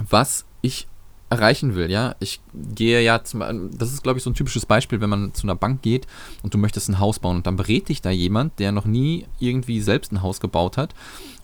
was 0.10 0.46
ich 0.62 0.88
erreichen 1.32 1.76
will, 1.76 1.90
ja. 1.90 2.14
Ich 2.20 2.42
gehe 2.54 3.02
ja 3.02 3.24
zum, 3.24 3.72
das 3.72 3.94
ist 3.94 4.04
glaube 4.04 4.18
ich 4.18 4.24
so 4.24 4.30
ein 4.30 4.34
typisches 4.34 4.66
Beispiel, 4.66 5.00
wenn 5.00 5.10
man 5.10 5.34
zu 5.34 5.44
einer 5.44 5.56
Bank 5.56 5.82
geht 5.82 6.06
und 6.44 6.54
du 6.54 6.58
möchtest 6.58 6.90
ein 6.90 7.00
Haus 7.00 7.20
bauen 7.20 7.38
und 7.38 7.48
dann 7.48 7.56
berät 7.56 7.88
dich 7.88 8.02
da 8.02 8.12
jemand, 8.12 8.60
der 8.60 8.74
noch 8.74 8.86
nie 8.86 9.26
irgendwie 9.40 9.80
selbst 9.80 10.12
ein 10.12 10.22
Haus 10.22 10.42
gebaut 10.42 10.76
hat 10.76 10.94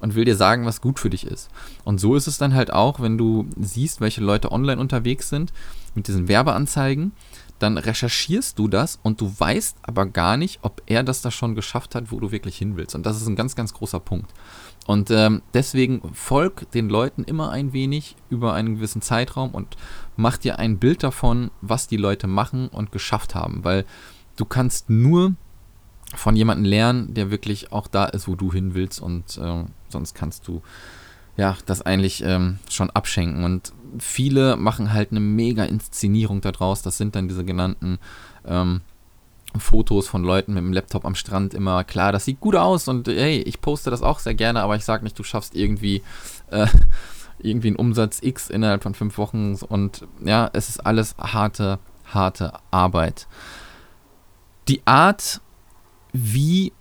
und 0.02 0.14
will 0.14 0.26
dir 0.26 0.36
sagen, 0.36 0.66
was 0.66 0.82
gut 0.82 1.00
für 1.00 1.10
dich 1.10 1.26
ist. 1.26 1.50
Und 1.86 2.00
so 2.00 2.16
ist 2.16 2.28
es 2.28 2.38
dann 2.38 2.54
halt 2.54 2.72
auch, 2.72 3.00
wenn 3.00 3.18
du 3.18 3.48
siehst, 3.60 4.02
welche 4.02 4.22
Leute 4.22 4.52
online 4.52 4.80
unterwegs 4.80 5.30
sind 5.30 5.54
mit 5.96 6.10
diesen 6.10 6.28
Werbeanzeigen, 6.28 7.14
dann 7.60 7.78
recherchierst 7.78 8.60
du 8.60 8.68
das 8.68 9.00
und 9.02 9.22
du 9.22 9.34
weißt 9.36 9.78
aber 9.84 10.06
gar 10.06 10.36
nicht, 10.36 10.60
ob 10.64 10.82
er 10.86 11.04
das 11.04 11.22
da 11.22 11.32
schon 11.32 11.56
geschafft 11.56 11.96
hat, 11.96 12.12
wo 12.12 12.20
du 12.20 12.32
wirklich 12.32 12.58
hin 12.58 12.76
willst. 12.76 12.94
Und 12.94 13.06
das 13.06 13.20
ist 13.22 13.28
ein 13.28 13.38
ganz, 13.38 13.56
ganz 13.56 13.74
großer 13.74 14.02
Punkt. 14.02 14.32
Und 14.88 15.12
ähm, 15.12 15.42
deswegen 15.54 16.02
folg 16.14 16.72
den 16.72 16.88
Leuten 16.88 17.26
immer 17.26 17.52
ein 17.52 17.74
wenig 17.74 18.16
über 18.30 18.54
einen 18.54 18.76
gewissen 18.76 19.02
Zeitraum 19.02 19.52
und 19.52 19.76
mach 20.16 20.38
dir 20.38 20.60
ein 20.60 20.80
Bild 20.80 21.04
davon, 21.04 21.52
was 21.62 21.88
die 21.88 21.98
Leute 21.98 22.26
machen 22.26 22.70
und 22.70 22.94
geschafft 22.94 23.36
haben. 23.36 23.66
Weil 23.66 23.86
du 24.38 24.46
kannst 24.46 24.90
nur 24.90 25.36
von 26.16 26.38
jemandem 26.38 26.64
lernen, 26.64 27.14
der 27.14 27.30
wirklich 27.30 27.74
auch 27.74 27.88
da 27.88 28.06
ist, 28.06 28.30
wo 28.30 28.36
du 28.36 28.54
hin 28.54 28.76
willst 28.76 29.02
und 29.02 29.38
äh, 29.38 29.66
sonst 29.90 30.14
kannst 30.16 30.48
du 30.48 30.62
ja 31.36 31.58
das 31.66 31.82
eigentlich 31.82 32.24
ähm, 32.24 32.60
schon 32.70 32.90
abschenken. 32.90 33.44
Und 33.44 33.74
viele 34.00 34.56
machen 34.56 34.94
halt 34.94 35.12
eine 35.12 35.20
mega 35.20 35.66
Inszenierung 35.66 36.40
daraus. 36.40 36.82
Das 36.82 36.98
sind 36.98 37.14
dann 37.16 37.28
diese 37.28 37.44
genannten 37.44 38.00
ähm, 38.46 38.82
Fotos 39.60 40.08
von 40.08 40.24
Leuten 40.24 40.54
mit 40.54 40.64
dem 40.64 40.74
Laptop 40.74 41.06
am 41.06 41.16
Strand 41.16 41.54
immer, 41.54 41.84
klar, 41.84 42.12
das 42.12 42.26
sieht 42.26 42.40
gut 42.40 42.56
aus 42.56 42.88
und 42.88 43.08
hey, 43.08 43.40
ich 43.40 43.62
poste 43.62 43.90
das 43.90 44.02
auch 44.02 44.20
sehr 44.20 44.36
gerne, 44.36 44.62
aber 44.62 44.76
ich 44.76 44.86
sage 44.86 45.04
nicht, 45.04 45.18
du 45.18 45.24
schaffst 45.24 45.56
irgendwie, 45.56 46.04
äh, 46.52 46.68
irgendwie 47.40 47.68
einen 47.68 47.76
Umsatz 47.78 48.20
X 48.22 48.50
innerhalb 48.50 48.84
von 48.84 48.94
fünf 48.94 49.18
Wochen 49.18 49.56
und 49.68 50.08
ja, 50.24 50.50
es 50.54 50.70
ist 50.70 50.86
alles 50.86 51.16
harte, 51.18 51.80
harte 52.06 52.54
Arbeit. 52.72 53.28
Die 54.68 54.82
Art, 54.86 55.42
wie 56.14 56.74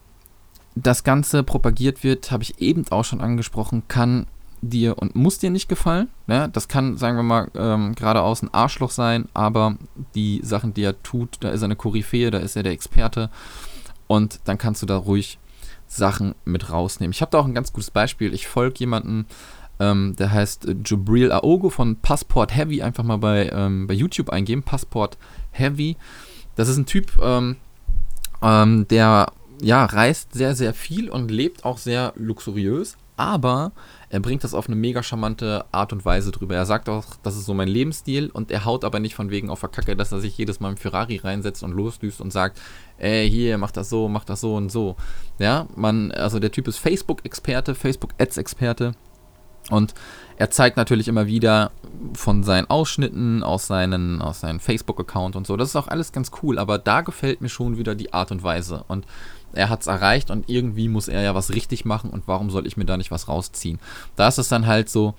das 0.75 1.05
Ganze 1.05 1.43
propagiert 1.43 2.05
wird, 2.05 2.31
habe 2.31 2.43
ich 2.43 2.61
eben 2.61 2.85
auch 2.91 3.05
schon 3.05 3.21
angesprochen, 3.21 3.85
kann 3.89 4.27
dir 4.63 4.99
und 4.99 5.15
muss 5.15 5.39
dir 5.39 5.51
nicht 5.51 5.69
gefallen. 5.69 6.09
Ne? 6.27 6.49
Das 6.53 6.69
kann, 6.69 6.97
sagen 6.97 7.17
wir 7.17 7.23
mal, 7.23 7.51
ähm, 7.55 7.95
geradeaus 7.95 8.43
ein 8.43 8.53
Arschloch 8.53 8.91
sein, 8.91 9.29
aber 9.35 9.77
die 10.15 10.41
Sachen, 10.43 10.75
die 10.75 10.83
er 10.83 11.03
tut, 11.03 11.37
da 11.41 11.51
ist 11.51 11.63
er 11.63 11.67
eine 11.67 11.77
Koryphäe, 11.77 12.31
da 12.31 12.39
ist 12.39 12.57
er 12.57 12.63
der 12.63 12.73
Experte 12.73 13.31
und 14.07 14.41
dann 14.45 14.59
kannst 14.59 14.83
du 14.83 14.87
da 14.87 14.97
ruhig 14.97 15.39
Sachen 15.89 16.35
mit 16.45 16.71
rausnehmen. 16.71 17.13
Ich 17.13 17.21
habe 17.21 17.31
da 17.31 17.39
auch 17.39 17.47
ein 17.47 17.55
ganz 17.55 17.73
gutes 17.73 17.91
Beispiel. 17.91 18.35
Ich 18.35 18.49
folge 18.49 18.81
jemanden, 18.81 19.27
ähm, 19.79 20.17
der 20.17 20.33
heißt 20.33 20.69
Jubril 20.85 21.31
Aogo 21.33 21.71
von 21.71 21.97
Passport 21.97 22.55
Heavy. 22.55 22.83
Einfach 22.83 23.05
mal 23.05 23.19
bei, 23.19 23.51
ähm, 23.53 23.87
bei 23.87 23.95
YouTube 23.95 24.31
eingeben. 24.31 24.63
Passport 24.63 25.17
Heavy. 25.53 25.97
Das 26.57 26.69
ist 26.69 26.77
ein 26.77 26.87
Typ, 26.87 27.19
ähm, 27.23 27.57
ähm, 28.43 28.89
der 28.89 29.33
ja, 29.61 29.85
reist 29.85 30.35
sehr, 30.35 30.55
sehr 30.55 30.75
viel 30.75 31.09
und 31.09 31.31
lebt 31.31 31.65
auch 31.65 31.79
sehr 31.79 32.13
luxuriös, 32.17 32.97
aber 33.17 33.73
er 34.09 34.21
bringt 34.21 34.45
das 34.45 34.55
auf 34.55 34.67
eine 34.67 34.77
mega 34.77 35.03
charmante 35.03 35.65
Art 35.73 35.93
und 35.93 36.05
Weise 36.05 36.31
drüber. 36.31 36.55
Er 36.55 36.67
sagt 36.67 36.89
auch, 36.89 37.05
das 37.23 37.37
ist 37.37 37.47
so 37.47 37.55
mein 37.55 37.69
Lebensstil 37.69 38.31
und 38.31 38.51
er 38.51 38.65
haut 38.65 38.85
aber 38.85 39.01
nicht 39.01 39.15
von 39.15 39.31
wegen 39.31 39.51
auf 39.51 39.61
der 39.61 39.69
Kacke, 39.69 39.97
dass 39.97 40.13
er 40.13 40.21
sich 40.21 40.37
jedes 40.39 40.61
Mal 40.61 40.71
im 40.71 40.77
Ferrari 40.77 41.17
reinsetzt 41.17 41.63
und 41.63 41.73
losdüst 41.73 42.21
und 42.21 42.33
sagt, 42.33 42.61
ey, 42.99 43.29
hier, 43.29 43.59
mach 43.59 43.71
das 43.73 43.91
so, 43.91 44.09
mach 44.09 44.25
das 44.25 44.41
so 44.41 44.55
und 44.55 44.71
so. 44.71 44.97
Ja, 45.39 45.67
man, 45.75 46.13
also 46.13 46.39
der 46.39 46.53
Typ 46.53 46.69
ist 46.69 46.79
Facebook-Experte, 46.79 47.75
Facebook-Ads-Experte 47.75 48.93
und 49.71 49.95
er 50.37 50.51
zeigt 50.51 50.77
natürlich 50.77 51.09
immer 51.09 51.27
wieder 51.27 51.73
von 52.15 52.43
seinen 52.45 52.69
Ausschnitten 52.69 53.43
aus 53.43 53.67
seinen, 53.67 54.21
aus 54.21 54.41
seinem 54.41 54.61
Facebook-Account 54.61 55.35
und 55.35 55.47
so. 55.47 55.57
Das 55.57 55.71
ist 55.71 55.77
auch 55.77 55.89
alles 55.89 56.13
ganz 56.13 56.31
cool, 56.43 56.59
aber 56.59 56.79
da 56.79 57.01
gefällt 57.01 57.41
mir 57.41 57.49
schon 57.49 57.79
wieder 57.79 57.95
die 57.95 58.13
Art 58.13 58.31
und 58.31 58.43
Weise. 58.43 58.85
Und 58.87 59.07
er 59.57 59.69
hat 59.69 59.81
es 59.81 59.87
erreicht 59.87 60.31
und 60.31 60.49
irgendwie 60.49 60.89
muss 60.89 61.09
er 61.09 61.23
ja 61.23 61.35
was 61.35 61.51
richtig 61.51 61.85
machen 61.85 62.11
und 62.11 62.25
warum 62.27 62.51
soll 62.51 62.67
ich 62.67 62.77
mir 62.77 62.85
da 62.85 62.97
nicht 62.97 63.11
was 63.11 63.29
rausziehen? 63.29 63.79
Da 64.15 64.29
ist 64.29 64.39
es 64.39 64.49
dann 64.49 64.67
halt 64.67 64.89
so, 64.89 65.15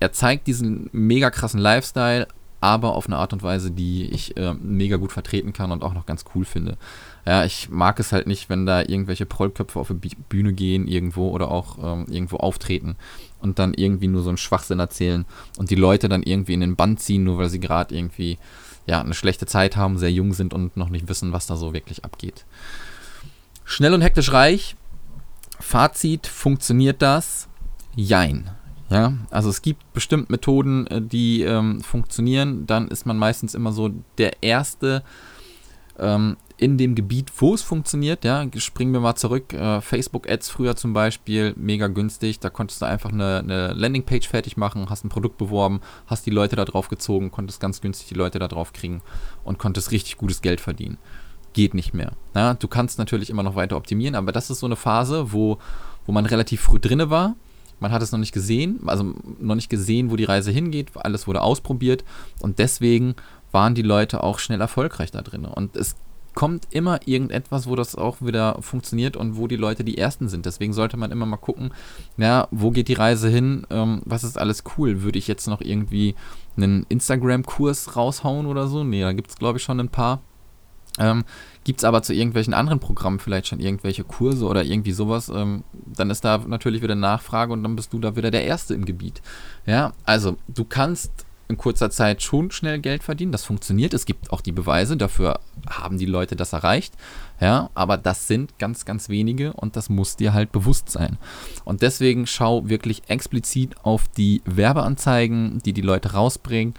er 0.00 0.12
zeigt 0.12 0.46
diesen 0.46 0.90
mega 0.92 1.30
krassen 1.30 1.60
Lifestyle, 1.60 2.26
aber 2.60 2.94
auf 2.94 3.06
eine 3.06 3.16
Art 3.16 3.32
und 3.32 3.42
Weise, 3.42 3.70
die 3.70 4.06
ich 4.06 4.36
äh, 4.36 4.54
mega 4.54 4.96
gut 4.96 5.12
vertreten 5.12 5.52
kann 5.52 5.70
und 5.70 5.82
auch 5.82 5.94
noch 5.94 6.06
ganz 6.06 6.24
cool 6.34 6.44
finde. 6.44 6.76
Ja, 7.26 7.44
ich 7.44 7.68
mag 7.70 8.00
es 8.00 8.12
halt 8.12 8.26
nicht, 8.26 8.48
wenn 8.48 8.66
da 8.66 8.80
irgendwelche 8.80 9.26
Prollköpfe 9.26 9.78
auf 9.78 9.92
die 9.92 10.16
Bühne 10.28 10.52
gehen 10.52 10.88
irgendwo 10.88 11.30
oder 11.30 11.50
auch 11.50 11.78
ähm, 11.82 12.06
irgendwo 12.08 12.36
auftreten 12.36 12.96
und 13.40 13.58
dann 13.58 13.74
irgendwie 13.74 14.08
nur 14.08 14.22
so 14.22 14.30
einen 14.30 14.38
Schwachsinn 14.38 14.78
erzählen 14.78 15.26
und 15.58 15.70
die 15.70 15.74
Leute 15.76 16.08
dann 16.08 16.22
irgendwie 16.22 16.54
in 16.54 16.60
den 16.60 16.76
Band 16.76 17.00
ziehen, 17.00 17.24
nur 17.24 17.38
weil 17.38 17.50
sie 17.50 17.60
gerade 17.60 17.94
irgendwie 17.94 18.38
ja, 18.86 19.00
eine 19.00 19.14
schlechte 19.14 19.46
Zeit 19.46 19.76
haben, 19.76 19.98
sehr 19.98 20.12
jung 20.12 20.32
sind 20.32 20.54
und 20.54 20.76
noch 20.76 20.88
nicht 20.88 21.08
wissen, 21.08 21.32
was 21.32 21.46
da 21.46 21.56
so 21.56 21.74
wirklich 21.74 22.04
abgeht. 22.04 22.46
Schnell 23.68 23.92
und 23.92 24.00
hektisch 24.00 24.32
reich. 24.32 24.76
Fazit, 25.58 26.28
funktioniert 26.28 27.02
das? 27.02 27.48
Jein. 27.96 28.48
Ja, 28.90 29.14
also 29.30 29.50
es 29.50 29.60
gibt 29.60 29.92
bestimmt 29.92 30.30
Methoden, 30.30 30.86
äh, 30.86 31.02
die 31.02 31.42
ähm, 31.42 31.80
funktionieren. 31.80 32.64
Dann 32.68 32.86
ist 32.86 33.06
man 33.06 33.18
meistens 33.18 33.56
immer 33.56 33.72
so 33.72 33.90
der 34.18 34.40
Erste 34.44 35.02
ähm, 35.98 36.36
in 36.58 36.78
dem 36.78 36.94
Gebiet, 36.94 37.32
wo 37.38 37.54
es 37.54 37.62
funktioniert. 37.62 38.24
Ja, 38.24 38.46
springen 38.56 38.92
wir 38.92 39.00
mal 39.00 39.16
zurück. 39.16 39.52
Äh, 39.52 39.80
Facebook-Ads 39.80 40.48
früher 40.48 40.76
zum 40.76 40.92
Beispiel, 40.92 41.52
mega 41.56 41.88
günstig. 41.88 42.38
Da 42.38 42.50
konntest 42.50 42.82
du 42.82 42.86
einfach 42.86 43.10
eine, 43.10 43.40
eine 43.40 43.72
Landingpage 43.72 44.28
fertig 44.28 44.56
machen, 44.56 44.88
hast 44.88 45.04
ein 45.04 45.08
Produkt 45.08 45.38
beworben, 45.38 45.80
hast 46.06 46.24
die 46.24 46.30
Leute 46.30 46.54
da 46.54 46.64
drauf 46.64 46.88
gezogen, 46.88 47.32
konntest 47.32 47.58
ganz 47.58 47.80
günstig 47.80 48.06
die 48.06 48.14
Leute 48.14 48.38
da 48.38 48.46
drauf 48.46 48.72
kriegen 48.72 49.02
und 49.42 49.58
konntest 49.58 49.90
richtig 49.90 50.18
gutes 50.18 50.40
Geld 50.40 50.60
verdienen 50.60 50.98
geht 51.56 51.74
nicht 51.74 51.94
mehr. 51.94 52.12
Ja, 52.36 52.54
du 52.54 52.68
kannst 52.68 53.00
natürlich 53.00 53.30
immer 53.30 53.42
noch 53.42 53.56
weiter 53.56 53.76
optimieren, 53.76 54.14
aber 54.14 54.30
das 54.30 54.50
ist 54.50 54.60
so 54.60 54.66
eine 54.66 54.76
Phase, 54.76 55.32
wo, 55.32 55.58
wo 56.06 56.12
man 56.12 56.26
relativ 56.26 56.60
früh 56.60 56.78
drinne 56.78 57.10
war 57.10 57.34
man 57.78 57.92
hat 57.92 58.02
es 58.02 58.12
noch 58.12 58.18
nicht 58.18 58.32
gesehen, 58.32 58.80
also 58.86 59.14
noch 59.38 59.54
nicht 59.54 59.68
gesehen, 59.68 60.10
wo 60.10 60.16
die 60.16 60.24
Reise 60.24 60.50
hingeht, 60.50 60.90
alles 60.94 61.26
wurde 61.26 61.42
ausprobiert 61.42 62.04
und 62.40 62.58
deswegen 62.58 63.14
waren 63.52 63.74
die 63.74 63.82
Leute 63.82 64.22
auch 64.22 64.38
schnell 64.38 64.60
erfolgreich 64.60 65.10
da 65.10 65.22
drin. 65.22 65.44
Und 65.44 65.76
es 65.76 65.96
kommt 66.34 66.68
immer 66.70 67.00
irgendetwas, 67.06 67.66
wo 67.66 67.76
das 67.76 67.94
auch 67.94 68.20
wieder 68.20 68.60
funktioniert 68.60 69.16
und 69.16 69.36
wo 69.36 69.46
die 69.46 69.56
Leute 69.56 69.84
die 69.84 69.96
Ersten 69.96 70.28
sind. 70.28 70.44
Deswegen 70.44 70.74
sollte 70.74 70.98
man 70.98 71.10
immer 71.10 71.24
mal 71.24 71.38
gucken, 71.38 71.72
ja, 72.18 72.48
wo 72.50 72.70
geht 72.70 72.88
die 72.88 72.94
Reise 72.94 73.28
hin, 73.28 73.66
ähm, 73.70 74.02
was 74.04 74.24
ist 74.24 74.36
alles 74.36 74.62
cool. 74.76 75.02
Würde 75.02 75.18
ich 75.18 75.28
jetzt 75.28 75.46
noch 75.46 75.62
irgendwie 75.62 76.14
einen 76.56 76.84
Instagram-Kurs 76.88 77.96
raushauen 77.96 78.46
oder 78.46 78.68
so? 78.68 78.84
Nee, 78.84 79.00
da 79.00 79.12
gibt 79.12 79.30
es, 79.30 79.36
glaube 79.36 79.58
ich, 79.58 79.64
schon 79.64 79.80
ein 79.80 79.88
paar. 79.88 80.20
Ähm, 80.98 81.24
Gibt 81.64 81.80
es 81.80 81.84
aber 81.84 82.02
zu 82.02 82.14
irgendwelchen 82.14 82.54
anderen 82.54 82.78
Programmen 82.78 83.18
vielleicht 83.18 83.48
schon 83.48 83.60
irgendwelche 83.60 84.04
Kurse 84.04 84.46
oder 84.46 84.64
irgendwie 84.64 84.92
sowas, 84.92 85.28
ähm, 85.28 85.64
dann 85.72 86.10
ist 86.10 86.24
da 86.24 86.38
natürlich 86.38 86.80
wieder 86.82 86.94
Nachfrage 86.94 87.52
und 87.52 87.62
dann 87.62 87.74
bist 87.74 87.92
du 87.92 87.98
da 87.98 88.14
wieder 88.14 88.30
der 88.30 88.44
Erste 88.44 88.74
im 88.74 88.84
Gebiet. 88.84 89.20
Ja, 89.66 89.92
also 90.04 90.36
du 90.46 90.64
kannst 90.64 91.26
in 91.48 91.56
kurzer 91.56 91.90
Zeit 91.90 92.22
schon 92.22 92.50
schnell 92.50 92.80
Geld 92.80 93.04
verdienen. 93.04 93.32
Das 93.32 93.44
funktioniert. 93.44 93.94
Es 93.94 94.04
gibt 94.04 94.32
auch 94.32 94.40
die 94.40 94.52
Beweise. 94.52 94.96
Dafür 94.96 95.40
haben 95.68 95.98
die 95.98 96.06
Leute 96.06 96.34
das 96.34 96.52
erreicht. 96.52 96.94
Ja, 97.40 97.70
aber 97.74 97.96
das 97.96 98.26
sind 98.26 98.58
ganz, 98.58 98.84
ganz 98.84 99.08
wenige 99.08 99.52
und 99.52 99.76
das 99.76 99.88
muss 99.88 100.16
dir 100.16 100.32
halt 100.32 100.52
bewusst 100.52 100.90
sein. 100.90 101.18
Und 101.64 101.82
deswegen 101.82 102.26
schau 102.26 102.68
wirklich 102.68 103.02
explizit 103.08 103.76
auf 103.84 104.08
die 104.16 104.42
Werbeanzeigen, 104.44 105.60
die 105.64 105.72
die 105.72 105.82
Leute 105.82 106.12
rausbringen 106.12 106.74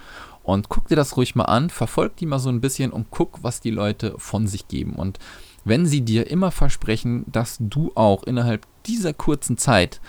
und 0.47 0.69
guck 0.69 0.87
dir 0.87 0.95
das 0.95 1.17
ruhig 1.17 1.35
mal 1.35 1.43
an, 1.43 1.69
verfolg 1.69 2.15
die 2.15 2.25
mal 2.25 2.39
so 2.39 2.47
ein 2.47 2.61
bisschen 2.61 2.93
und 2.93 3.07
guck, 3.11 3.43
was 3.43 3.59
die 3.59 3.69
Leute 3.69 4.13
von 4.17 4.47
sich 4.47 4.69
geben. 4.69 4.93
Und 4.93 5.19
wenn 5.65 5.85
sie 5.85 5.99
dir 5.99 6.31
immer 6.31 6.51
versprechen, 6.51 7.25
dass 7.27 7.57
du 7.59 7.91
auch 7.95 8.23
innerhalb 8.23 8.65
dieser 8.85 9.13
kurzen 9.13 9.57
Zeit 9.57 9.99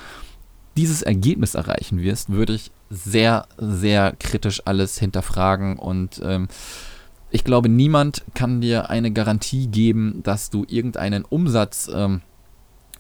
dieses 0.76 1.02
Ergebnis 1.02 1.56
erreichen 1.56 2.00
wirst, 2.00 2.30
würde 2.30 2.52
ich 2.52 2.70
sehr, 2.88 3.48
sehr 3.58 4.14
kritisch 4.20 4.62
alles 4.64 4.96
hinterfragen 4.96 5.76
und 5.76 6.20
ähm, 6.22 6.46
ich 7.30 7.42
glaube, 7.42 7.68
niemand 7.68 8.24
kann 8.34 8.60
dir 8.60 8.90
eine 8.90 9.10
Garantie 9.10 9.66
geben, 9.66 10.22
dass 10.22 10.50
du 10.50 10.64
irgendeinen 10.68 11.24
Umsatz 11.24 11.90
ähm, 11.92 12.22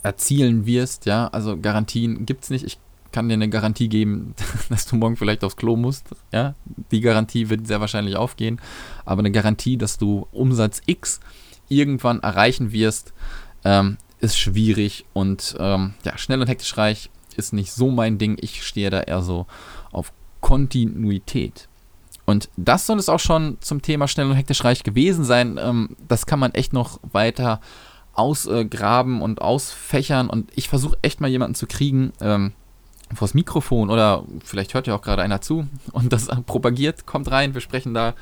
erzielen 0.02 0.66
wirst. 0.66 1.06
Ja, 1.06 1.28
also 1.28 1.56
Garantien 1.56 2.26
gibt 2.26 2.44
es 2.44 2.50
nicht. 2.50 2.64
Ich 2.64 2.78
kann 3.12 3.28
dir 3.28 3.34
eine 3.34 3.48
Garantie 3.48 3.88
geben, 3.88 4.34
dass 4.68 4.86
du 4.86 4.96
morgen 4.96 5.16
vielleicht 5.16 5.44
aufs 5.44 5.56
Klo 5.56 5.76
musst. 5.76 6.06
Ja, 6.32 6.54
die 6.90 7.00
Garantie 7.00 7.48
wird 7.48 7.66
sehr 7.66 7.80
wahrscheinlich 7.80 8.16
aufgehen. 8.16 8.60
Aber 9.04 9.20
eine 9.20 9.30
Garantie, 9.30 9.76
dass 9.76 9.98
du 9.98 10.26
Umsatz 10.32 10.80
X 10.86 11.20
irgendwann 11.68 12.20
erreichen 12.20 12.72
wirst, 12.72 13.12
ähm, 13.64 13.98
ist 14.20 14.38
schwierig 14.38 15.04
und 15.12 15.56
ähm, 15.58 15.94
ja, 16.04 16.18
schnell 16.18 16.40
und 16.40 16.48
hektisch 16.48 16.76
reich 16.76 17.10
ist 17.36 17.52
nicht 17.52 17.72
so 17.72 17.90
mein 17.90 18.18
Ding. 18.18 18.36
Ich 18.40 18.66
stehe 18.66 18.90
da 18.90 19.00
eher 19.00 19.22
so 19.22 19.46
auf 19.92 20.12
Kontinuität. 20.40 21.68
Und 22.24 22.50
das 22.56 22.86
soll 22.86 22.98
es 22.98 23.08
auch 23.08 23.20
schon 23.20 23.56
zum 23.60 23.80
Thema 23.80 24.06
schnell 24.06 24.26
und 24.28 24.36
hektisch 24.36 24.62
reich 24.64 24.82
gewesen 24.82 25.24
sein. 25.24 25.58
Ähm, 25.58 25.96
das 26.08 26.26
kann 26.26 26.38
man 26.38 26.52
echt 26.52 26.72
noch 26.72 27.00
weiter 27.12 27.60
ausgraben 28.12 29.22
und 29.22 29.40
ausfächern. 29.40 30.28
Und 30.28 30.50
ich 30.54 30.68
versuche 30.68 30.98
echt 31.00 31.20
mal 31.20 31.30
jemanden 31.30 31.54
zu 31.54 31.66
kriegen, 31.66 32.12
ähm, 32.20 32.52
vors 33.14 33.34
Mikrofon 33.34 33.90
oder 33.90 34.24
vielleicht 34.44 34.74
hört 34.74 34.86
ja 34.86 34.94
auch 34.94 35.02
gerade 35.02 35.22
einer 35.22 35.40
zu 35.40 35.66
und 35.92 36.12
das 36.12 36.28
propagiert, 36.46 37.06
kommt 37.06 37.30
rein. 37.30 37.54
Wir 37.54 37.60
sprechen 37.60 37.94
da 37.94 38.14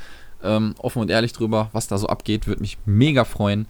ähm, 0.43 0.75
offen 0.79 1.03
und 1.03 1.11
ehrlich 1.11 1.33
drüber, 1.33 1.71
was 1.73 1.89
da 1.89 1.99
so 1.99 2.07
abgeht. 2.07 2.47
Würde 2.47 2.61
mich 2.61 2.79
mega 2.85 3.25
freuen. 3.25 3.67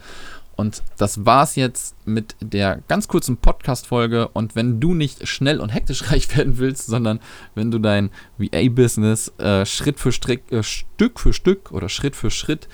Und 0.56 0.82
das 0.96 1.26
war's 1.26 1.54
jetzt 1.54 1.94
mit 2.06 2.34
der 2.40 2.80
ganz 2.88 3.08
kurzen 3.08 3.36
Podcast-Folge. 3.36 4.28
Und 4.28 4.56
wenn 4.56 4.80
du 4.80 4.94
nicht 4.94 5.28
schnell 5.28 5.60
und 5.60 5.68
hektisch 5.68 6.10
reich 6.10 6.34
werden 6.36 6.58
willst, 6.58 6.86
sondern 6.86 7.20
wenn 7.54 7.70
du 7.70 7.78
dein 7.78 8.10
VA-Business 8.38 9.32
äh, 9.38 9.66
Schritt 9.66 10.00
für 10.00 10.12
Strick, 10.12 10.50
äh, 10.50 10.62
Stück 10.62 11.20
für 11.20 11.32
Stück 11.32 11.72
oder 11.72 11.88
Schritt 11.88 12.16
für 12.16 12.30
Schritt 12.30 12.68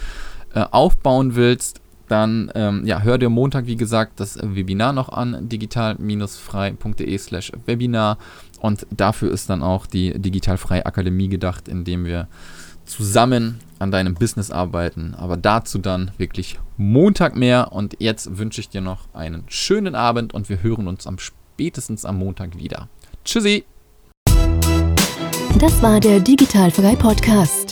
äh, 0.54 0.64
aufbauen 0.70 1.34
willst, 1.34 1.81
dann 2.12 2.52
ähm, 2.54 2.84
ja, 2.84 3.00
hör 3.00 3.16
dir 3.16 3.30
Montag, 3.30 3.66
wie 3.66 3.76
gesagt, 3.76 4.20
das 4.20 4.38
Webinar 4.42 4.92
noch 4.92 5.08
an, 5.08 5.48
digital-frei.de 5.48 7.18
slash 7.18 7.52
Webinar. 7.64 8.18
Und 8.60 8.86
dafür 8.90 9.32
ist 9.32 9.48
dann 9.48 9.62
auch 9.62 9.86
die 9.86 10.12
Digitalfrei 10.18 10.84
Akademie 10.84 11.28
gedacht, 11.28 11.68
in 11.68 11.84
dem 11.84 12.04
wir 12.04 12.28
zusammen 12.84 13.60
an 13.78 13.90
deinem 13.90 14.14
Business 14.14 14.50
arbeiten. 14.50 15.14
Aber 15.16 15.38
dazu 15.38 15.78
dann 15.78 16.10
wirklich 16.18 16.60
Montag 16.76 17.34
mehr. 17.34 17.72
Und 17.72 17.96
jetzt 17.98 18.36
wünsche 18.36 18.60
ich 18.60 18.68
dir 18.68 18.82
noch 18.82 19.08
einen 19.14 19.44
schönen 19.48 19.94
Abend 19.94 20.34
und 20.34 20.50
wir 20.50 20.62
hören 20.62 20.88
uns 20.88 21.06
am 21.06 21.18
spätestens 21.18 22.04
am 22.04 22.18
Montag 22.18 22.58
wieder. 22.58 22.88
Tschüssi! 23.24 23.64
Das 25.58 25.82
war 25.82 25.98
der 25.98 26.20
Digitalfrei 26.20 26.94
Podcast. 26.94 27.71